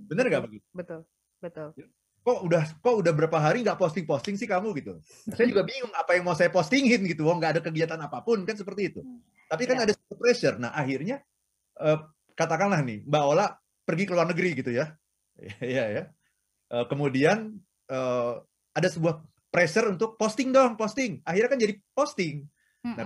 Benar 0.05 0.29
nggak 0.29 0.43
begitu? 0.45 0.65
Betul. 0.71 1.01
Betul. 1.41 1.73
Ya. 1.73 1.89
Kok 2.21 2.39
udah 2.45 2.63
kok 2.85 2.95
udah 3.01 3.13
berapa 3.17 3.37
hari 3.41 3.65
nggak 3.65 3.81
posting 3.81 4.05
posting 4.05 4.37
sih 4.37 4.45
kamu 4.45 4.77
gitu? 4.77 5.01
Saya 5.33 5.49
juga 5.49 5.65
bingung 5.65 5.89
apa 5.97 6.13
yang 6.13 6.23
mau 6.29 6.37
saya 6.37 6.53
postingin 6.53 7.01
gitu. 7.09 7.25
Oh 7.25 7.33
nggak 7.33 7.57
ada 7.57 7.61
kegiatan 7.65 7.97
apa 7.97 8.21
pun 8.21 8.45
kan 8.45 8.53
seperti 8.53 8.93
itu. 8.93 9.01
Tapi 9.49 9.65
kan 9.65 9.81
yeah. 9.81 9.85
ada 9.89 9.93
pressure. 10.13 10.61
Nah 10.61 10.69
akhirnya 10.77 11.25
uh, 11.81 12.05
katakanlah 12.37 12.85
nih 12.85 13.01
Mbak 13.09 13.23
Ola 13.25 13.49
pergi 13.81 14.05
ke 14.05 14.13
luar 14.13 14.29
negeri 14.29 14.49
gitu 14.53 14.71
ya, 14.71 14.93
iya 15.65 15.85
ya. 15.89 16.03
Uh, 16.71 16.85
kemudian 16.87 17.59
uh, 17.91 18.39
ada 18.71 18.87
sebuah 18.87 19.19
pressure 19.51 19.91
untuk 19.91 20.15
posting 20.15 20.55
dong, 20.55 20.79
posting. 20.79 21.19
Akhirnya 21.27 21.49
kan 21.51 21.59
jadi 21.59 21.73
posting. 21.91 22.47
Nah, 22.81 23.05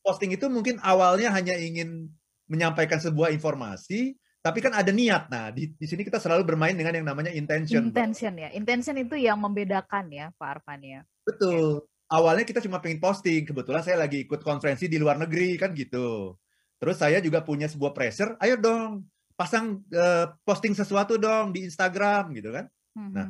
posting 0.00 0.32
itu 0.32 0.48
mungkin 0.48 0.80
awalnya 0.80 1.28
hanya 1.34 1.58
ingin 1.60 2.08
menyampaikan 2.54 3.02
sebuah 3.02 3.34
informasi, 3.34 4.14
tapi 4.38 4.62
kan 4.62 4.70
ada 4.70 4.94
niat. 4.94 5.26
Nah, 5.26 5.50
di, 5.50 5.74
di 5.74 5.86
sini 5.90 6.06
kita 6.06 6.22
selalu 6.22 6.46
bermain 6.46 6.78
dengan 6.78 6.94
yang 6.94 7.06
namanya 7.10 7.34
intention. 7.34 7.90
Intention 7.90 8.38
ya. 8.38 8.54
Intention 8.54 8.94
itu 9.02 9.18
yang 9.18 9.42
membedakan 9.42 10.06
ya, 10.14 10.30
Pak 10.38 10.62
Arfan 10.62 10.80
ya. 10.86 11.00
Betul. 11.26 11.82
Awalnya 12.06 12.46
kita 12.46 12.62
cuma 12.62 12.78
pengen 12.78 13.02
posting. 13.02 13.42
Kebetulan 13.42 13.82
saya 13.82 13.98
lagi 13.98 14.22
ikut 14.22 14.46
konferensi 14.46 14.86
di 14.86 15.02
luar 15.02 15.18
negeri 15.18 15.58
kan 15.58 15.74
gitu. 15.74 16.38
Terus 16.78 17.00
saya 17.00 17.18
juga 17.18 17.40
punya 17.42 17.66
sebuah 17.66 17.96
pressure, 17.96 18.36
ayo 18.44 18.60
dong 18.60 19.08
pasang 19.34 19.82
uh, 19.90 20.30
posting 20.46 20.76
sesuatu 20.78 21.18
dong 21.18 21.50
di 21.50 21.66
Instagram 21.66 22.30
gitu 22.38 22.54
kan. 22.54 22.70
Mm-hmm. 22.94 23.12
Nah, 23.14 23.26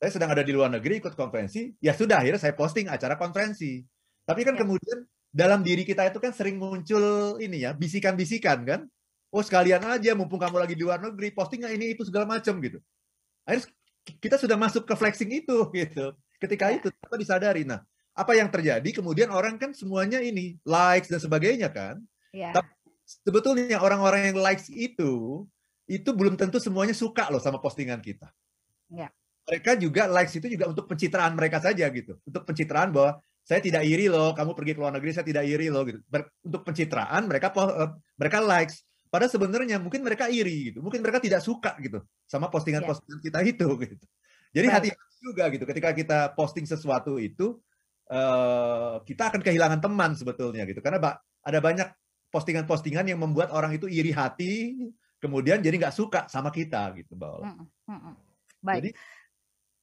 saya 0.00 0.10
sedang 0.18 0.30
ada 0.32 0.42
di 0.42 0.52
luar 0.54 0.72
negeri 0.72 0.98
ikut 0.98 1.14
konferensi, 1.14 1.70
ya 1.78 1.92
sudah 1.92 2.24
akhirnya 2.24 2.40
saya 2.40 2.54
posting 2.56 2.88
acara 2.88 3.14
konferensi. 3.20 3.84
Tapi 4.24 4.40
kan 4.42 4.56
yeah. 4.56 4.62
kemudian 4.64 4.98
dalam 5.32 5.64
diri 5.64 5.82
kita 5.88 6.04
itu 6.12 6.20
kan 6.20 6.36
sering 6.36 6.60
muncul 6.60 7.40
ini 7.40 7.64
ya, 7.64 7.72
bisikan-bisikan 7.72 8.68
kan. 8.68 8.80
Oh 9.32 9.40
sekalian 9.40 9.80
aja 9.88 10.12
mumpung 10.12 10.36
kamu 10.36 10.60
lagi 10.60 10.76
di 10.76 10.84
luar 10.84 11.00
negeri, 11.00 11.32
postingnya 11.32 11.72
ini 11.72 11.96
itu 11.96 12.04
segala 12.04 12.28
macam 12.28 12.60
gitu. 12.60 12.78
Akhirnya 13.48 13.72
kita 14.20 14.36
sudah 14.36 14.60
masuk 14.60 14.84
ke 14.84 14.92
flexing 14.92 15.32
itu 15.32 15.56
gitu. 15.80 16.12
Ketika 16.36 16.68
yeah. 16.68 16.76
itu 16.76 16.88
kita 16.92 17.16
disadari. 17.16 17.64
Nah, 17.64 17.80
apa 18.12 18.36
yang 18.36 18.52
terjadi? 18.52 18.84
Kemudian 18.92 19.32
orang 19.32 19.56
kan 19.56 19.72
semuanya 19.72 20.20
ini 20.20 20.60
likes 20.68 21.08
dan 21.08 21.16
sebagainya 21.16 21.72
kan. 21.72 21.96
Yeah. 22.36 22.52
Tapi 22.52 22.68
sebetulnya 23.24 23.80
orang-orang 23.80 24.32
yang 24.32 24.38
likes 24.38 24.68
itu 24.68 25.44
itu 25.88 26.10
belum 26.12 26.36
tentu 26.36 26.60
semuanya 26.60 26.92
suka 26.92 27.32
loh 27.32 27.40
sama 27.40 27.56
postingan 27.56 28.04
kita. 28.04 28.28
Ya. 28.92 29.08
Mereka 29.48 29.80
juga 29.80 30.06
likes 30.06 30.36
itu 30.36 30.46
juga 30.46 30.70
untuk 30.70 30.86
pencitraan 30.86 31.32
mereka 31.34 31.58
saja 31.58 31.88
gitu. 31.88 32.20
Untuk 32.28 32.44
pencitraan 32.44 32.92
bahwa 32.92 33.18
saya 33.42 33.58
tidak 33.58 33.82
iri 33.82 34.06
loh, 34.06 34.30
kamu 34.32 34.54
pergi 34.54 34.72
ke 34.74 34.80
luar 34.80 34.94
negeri 34.94 35.10
saya 35.10 35.26
tidak 35.26 35.44
iri 35.44 35.66
loh 35.66 35.82
gitu. 35.82 35.98
Ber 36.06 36.30
untuk 36.46 36.62
pencitraan 36.62 37.26
mereka 37.26 37.50
uh, 37.58 37.98
mereka 38.14 38.38
likes. 38.38 38.86
Padahal 39.12 39.28
sebenarnya 39.28 39.76
mungkin 39.76 40.00
mereka 40.06 40.30
iri 40.30 40.72
gitu. 40.72 40.78
Mungkin 40.80 41.02
mereka 41.02 41.20
tidak 41.20 41.44
suka 41.44 41.76
gitu 41.82 42.00
sama 42.24 42.48
postingan-postingan 42.48 43.20
ya. 43.20 43.24
kita 43.28 43.38
itu 43.44 43.68
gitu. 43.84 44.04
Jadi 44.52 44.66
hati-hati 44.68 45.16
juga 45.20 45.44
gitu 45.50 45.64
ketika 45.66 45.90
kita 45.92 46.18
posting 46.38 46.64
sesuatu 46.64 47.18
itu 47.18 47.58
uh, 48.08 49.02
kita 49.04 49.34
akan 49.34 49.40
kehilangan 49.42 49.80
teman 49.82 50.14
sebetulnya 50.14 50.62
gitu. 50.64 50.78
Karena 50.80 51.02
ada 51.42 51.58
banyak 51.58 51.88
postingan-postingan 52.32 53.12
yang 53.12 53.20
membuat 53.20 53.52
orang 53.52 53.76
itu 53.76 53.84
iri 53.90 54.14
hati, 54.14 54.72
kemudian 55.20 55.60
jadi 55.60 55.76
nggak 55.76 55.94
suka 55.94 56.20
sama 56.32 56.48
kita 56.48 56.96
gitu, 56.96 57.12
Mbak 57.18 57.30
Ola. 57.36 57.52
Baik. 58.62 58.76
Jadi 58.80 58.90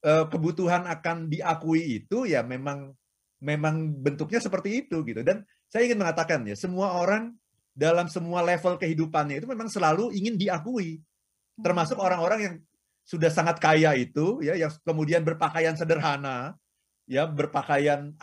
eh, 0.07 0.25
kebutuhan 0.31 0.89
akan 0.89 1.29
diakui 1.29 2.01
itu 2.01 2.25
ya 2.25 2.41
memang 2.41 2.97
memang 3.39 3.95
bentuknya 3.95 4.39
seperti 4.43 4.85
itu 4.85 5.01
gitu. 5.07 5.23
Dan 5.23 5.43
saya 5.71 5.87
ingin 5.87 5.99
mengatakan 5.99 6.43
ya, 6.43 6.55
semua 6.55 6.95
orang 6.99 7.35
dalam 7.71 8.11
semua 8.11 8.43
level 8.43 8.75
kehidupannya 8.75 9.39
itu 9.39 9.47
memang 9.47 9.71
selalu 9.71 10.11
ingin 10.11 10.35
diakui. 10.35 10.99
Termasuk 11.59 11.95
Hmm. 11.99 12.05
orang-orang 12.07 12.39
yang 12.39 12.55
sudah 13.03 13.31
sangat 13.33 13.57
kaya 13.57 13.97
itu 13.97 14.43
ya 14.45 14.53
yang 14.53 14.71
kemudian 14.85 15.25
berpakaian 15.25 15.73
sederhana, 15.73 16.53
ya 17.09 17.25
berpakaian 17.25 18.13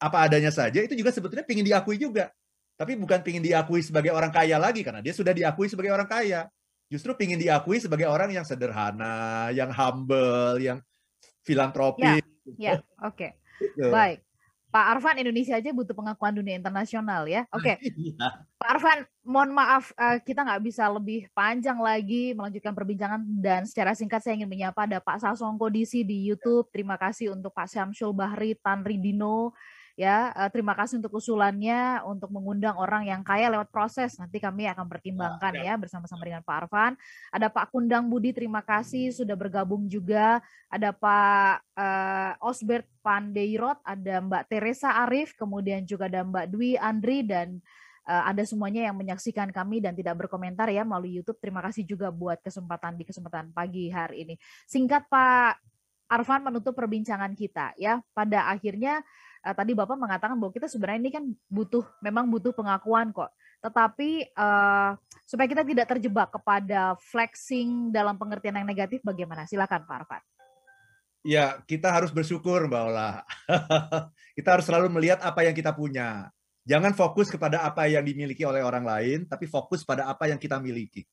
apa 0.00 0.18
adanya 0.20 0.52
saja 0.52 0.80
itu 0.84 0.92
juga 0.92 1.14
sebetulnya 1.14 1.46
ingin 1.48 1.66
diakui 1.66 1.96
juga. 1.96 2.28
Tapi 2.76 2.96
bukan 2.96 3.20
ingin 3.24 3.44
diakui 3.44 3.84
sebagai 3.84 4.10
orang 4.12 4.32
kaya 4.32 4.56
lagi 4.56 4.80
karena 4.80 5.04
dia 5.04 5.12
sudah 5.12 5.36
diakui 5.36 5.68
sebagai 5.68 5.92
orang 5.92 6.08
kaya. 6.08 6.48
Justru 6.90 7.14
ingin 7.22 7.38
diakui 7.38 7.78
sebagai 7.78 8.10
orang 8.10 8.34
yang 8.34 8.42
sederhana, 8.42 9.52
yang 9.54 9.70
humble, 9.70 10.58
yang 10.58 10.82
filantropis. 11.46 12.24
Ya, 12.58 12.82
oke. 13.04 13.36
gitu. 13.60 13.92
Baik. 13.92 14.24
Pak 14.70 14.84
Arfan 14.96 15.18
Indonesia 15.18 15.58
aja 15.58 15.74
butuh 15.74 15.98
pengakuan 15.98 16.30
dunia 16.30 16.54
internasional 16.54 17.26
ya. 17.26 17.42
Oke, 17.50 17.76
Iya. 17.82 18.46
Pak 18.56 18.68
Arfan, 18.78 18.98
mohon 19.26 19.50
maaf 19.50 19.90
eh, 19.98 20.22
kita 20.22 20.46
nggak 20.46 20.62
bisa 20.62 20.86
lebih 20.86 21.26
panjang 21.34 21.76
lagi 21.82 22.32
melanjutkan 22.38 22.70
perbincangan 22.70 23.20
dan 23.42 23.66
secara 23.66 23.98
singkat 23.98 24.22
saya 24.22 24.38
ingin 24.38 24.46
menyapa 24.46 24.86
ada 24.86 25.02
Pak 25.02 25.26
Sasongko 25.26 25.66
DC 25.74 26.06
di 26.06 26.30
YouTube. 26.30 26.70
Terima 26.70 26.94
kasih 26.94 27.34
untuk 27.34 27.50
Pak 27.50 27.66
Syamsul 27.66 28.14
Bahri 28.14 28.54
Tanri 28.62 29.02
Dino 29.02 29.52
ya. 30.00 30.32
eh, 30.32 30.48
terima 30.48 30.72
kasih 30.72 30.96
untuk 31.04 31.20
usulannya 31.20 32.00
untuk 32.08 32.32
mengundang 32.32 32.72
orang 32.80 33.04
yang 33.04 33.20
kaya 33.20 33.52
lewat 33.52 33.68
proses. 33.68 34.16
Nanti 34.16 34.40
kami 34.40 34.64
akan 34.72 34.88
pertimbangkan 34.88 35.52
ya 35.60 35.76
bersama-sama 35.76 36.24
dengan 36.24 36.40
Pak 36.40 36.56
Arfan. 36.64 36.92
Ada 37.28 37.52
Pak 37.52 37.68
Kundang 37.68 38.08
Budi, 38.08 38.32
terima 38.32 38.64
kasih 38.64 39.12
sudah 39.12 39.36
bergabung 39.36 39.84
juga. 39.92 40.40
Ada 40.72 40.96
Pak 40.96 41.52
eh, 41.76 42.32
Osbert 42.40 42.88
Pandeirot, 43.04 43.84
ada 43.84 44.24
Mbak 44.24 44.48
Teresa 44.48 45.04
Arif, 45.04 45.36
kemudian 45.36 45.84
juga 45.84 46.08
ada 46.08 46.24
Mbak 46.24 46.46
Dwi 46.48 46.80
Andri 46.80 47.20
dan 47.20 47.60
eh, 48.08 48.22
ada 48.24 48.40
semuanya 48.48 48.88
yang 48.88 48.96
menyaksikan 48.96 49.52
kami 49.52 49.84
dan 49.84 49.92
tidak 49.92 50.16
berkomentar 50.16 50.72
ya 50.72 50.80
melalui 50.88 51.20
YouTube. 51.20 51.36
Terima 51.44 51.60
kasih 51.60 51.84
juga 51.84 52.08
buat 52.08 52.40
kesempatan 52.40 52.96
di 52.96 53.04
kesempatan 53.04 53.52
pagi 53.52 53.92
hari 53.92 54.24
ini. 54.24 54.34
Singkat 54.64 55.12
Pak 55.12 55.60
Arfan 56.10 56.42
menutup 56.42 56.74
perbincangan 56.74 57.38
kita 57.38 57.70
ya. 57.78 58.02
Pada 58.10 58.50
akhirnya 58.50 59.06
eh, 59.40 59.54
tadi 59.56 59.72
Bapak 59.72 59.96
mengatakan 59.96 60.36
bahwa 60.36 60.52
kita 60.52 60.68
sebenarnya 60.68 61.00
ini 61.00 61.10
kan 61.12 61.24
butuh 61.48 61.84
memang 62.04 62.28
butuh 62.28 62.52
pengakuan 62.52 63.12
kok. 63.12 63.32
Tetapi 63.60 64.10
eh, 64.32 64.90
supaya 65.24 65.48
kita 65.48 65.62
tidak 65.64 65.86
terjebak 65.96 66.28
kepada 66.32 66.96
flexing 67.00 67.92
dalam 67.92 68.16
pengertian 68.16 68.60
yang 68.60 68.68
negatif 68.68 69.00
bagaimana? 69.04 69.48
Silakan 69.48 69.84
Pak 69.88 69.96
Arfan. 70.04 70.22
Ya, 71.20 71.60
kita 71.68 71.92
harus 71.92 72.08
bersyukur, 72.08 72.64
Mbak 72.64 72.82
Ola. 72.88 73.20
kita 74.36 74.56
harus 74.56 74.64
selalu 74.64 74.88
melihat 74.88 75.20
apa 75.20 75.44
yang 75.44 75.52
kita 75.52 75.76
punya. 75.76 76.32
Jangan 76.64 76.96
fokus 76.96 77.28
kepada 77.28 77.60
apa 77.60 77.92
yang 77.92 78.00
dimiliki 78.00 78.40
oleh 78.40 78.64
orang 78.64 78.84
lain, 78.88 79.28
tapi 79.28 79.44
fokus 79.44 79.84
pada 79.84 80.08
apa 80.08 80.32
yang 80.32 80.40
kita 80.40 80.56
miliki. 80.56 81.04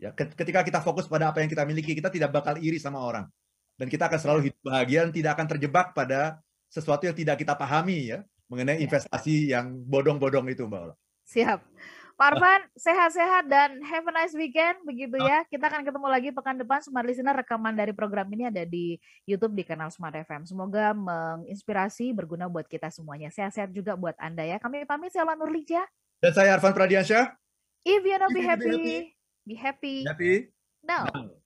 Ya, 0.00 0.16
ket- 0.16 0.32
ketika 0.32 0.64
kita 0.64 0.80
fokus 0.80 1.04
pada 1.04 1.28
apa 1.28 1.44
yang 1.44 1.52
kita 1.52 1.60
miliki, 1.68 1.92
kita 1.92 2.08
tidak 2.08 2.32
bakal 2.32 2.56
iri 2.56 2.80
sama 2.80 3.04
orang. 3.04 3.28
Dan 3.76 3.92
kita 3.92 4.08
akan 4.08 4.16
selalu 4.16 4.40
hidup 4.48 4.60
bahagia 4.64 5.00
dan 5.04 5.12
tidak 5.12 5.30
akan 5.36 5.46
terjebak 5.50 5.86
pada 5.92 6.40
sesuatu 6.74 7.06
yang 7.06 7.14
tidak 7.14 7.38
kita 7.38 7.54
pahami 7.54 8.10
ya, 8.10 8.26
mengenai 8.50 8.82
Ya. 8.82 8.90
investasi 8.90 9.54
yang 9.54 9.70
bodong-bodong 9.86 10.50
itu, 10.50 10.66
Mbak 10.66 10.80
Ola. 10.90 10.94
Siap. 11.22 11.62
Pak 12.14 12.30
Arfan, 12.30 12.62
sehat-sehat 12.78 13.50
dan 13.50 13.82
have 13.82 14.06
a 14.06 14.14
nice 14.14 14.30
weekend 14.38 14.78
begitu 14.86 15.18
ya. 15.18 15.42
Kita 15.50 15.66
akan 15.66 15.82
ketemu 15.82 16.06
lagi 16.06 16.30
pekan 16.30 16.54
depan 16.54 16.78
Smart 16.78 17.02
Listener 17.02 17.34
rekaman 17.34 17.74
dari 17.74 17.90
program 17.90 18.30
ini 18.30 18.46
ada 18.46 18.62
di 18.62 18.94
YouTube 19.26 19.50
di 19.58 19.66
kanal 19.66 19.90
Smart 19.90 20.14
FM. 20.14 20.46
Semoga 20.46 20.94
menginspirasi, 20.94 22.14
berguna 22.14 22.46
buat 22.46 22.70
kita 22.70 22.86
semuanya. 22.94 23.34
Sehat-sehat 23.34 23.74
juga 23.74 23.98
buat 23.98 24.14
Anda 24.22 24.46
ya. 24.46 24.62
Kami 24.62 24.86
pamit 24.86 25.10
saya 25.10 25.26
Ola 25.26 25.34
Nurlija. 25.34 25.82
Dan 26.22 26.30
saya 26.30 26.54
Arfan 26.54 26.70
Pradiansyah. 26.70 27.34
If 27.82 28.06
you 28.06 28.14
wanna 28.14 28.30
be 28.30 28.38
wanna 28.38 28.38
be 28.38 28.42
happy, 28.46 28.94
be 29.42 29.54
happy 29.58 29.96
Happy 30.06 30.32
now. 30.86 31.10
now. 31.10 31.43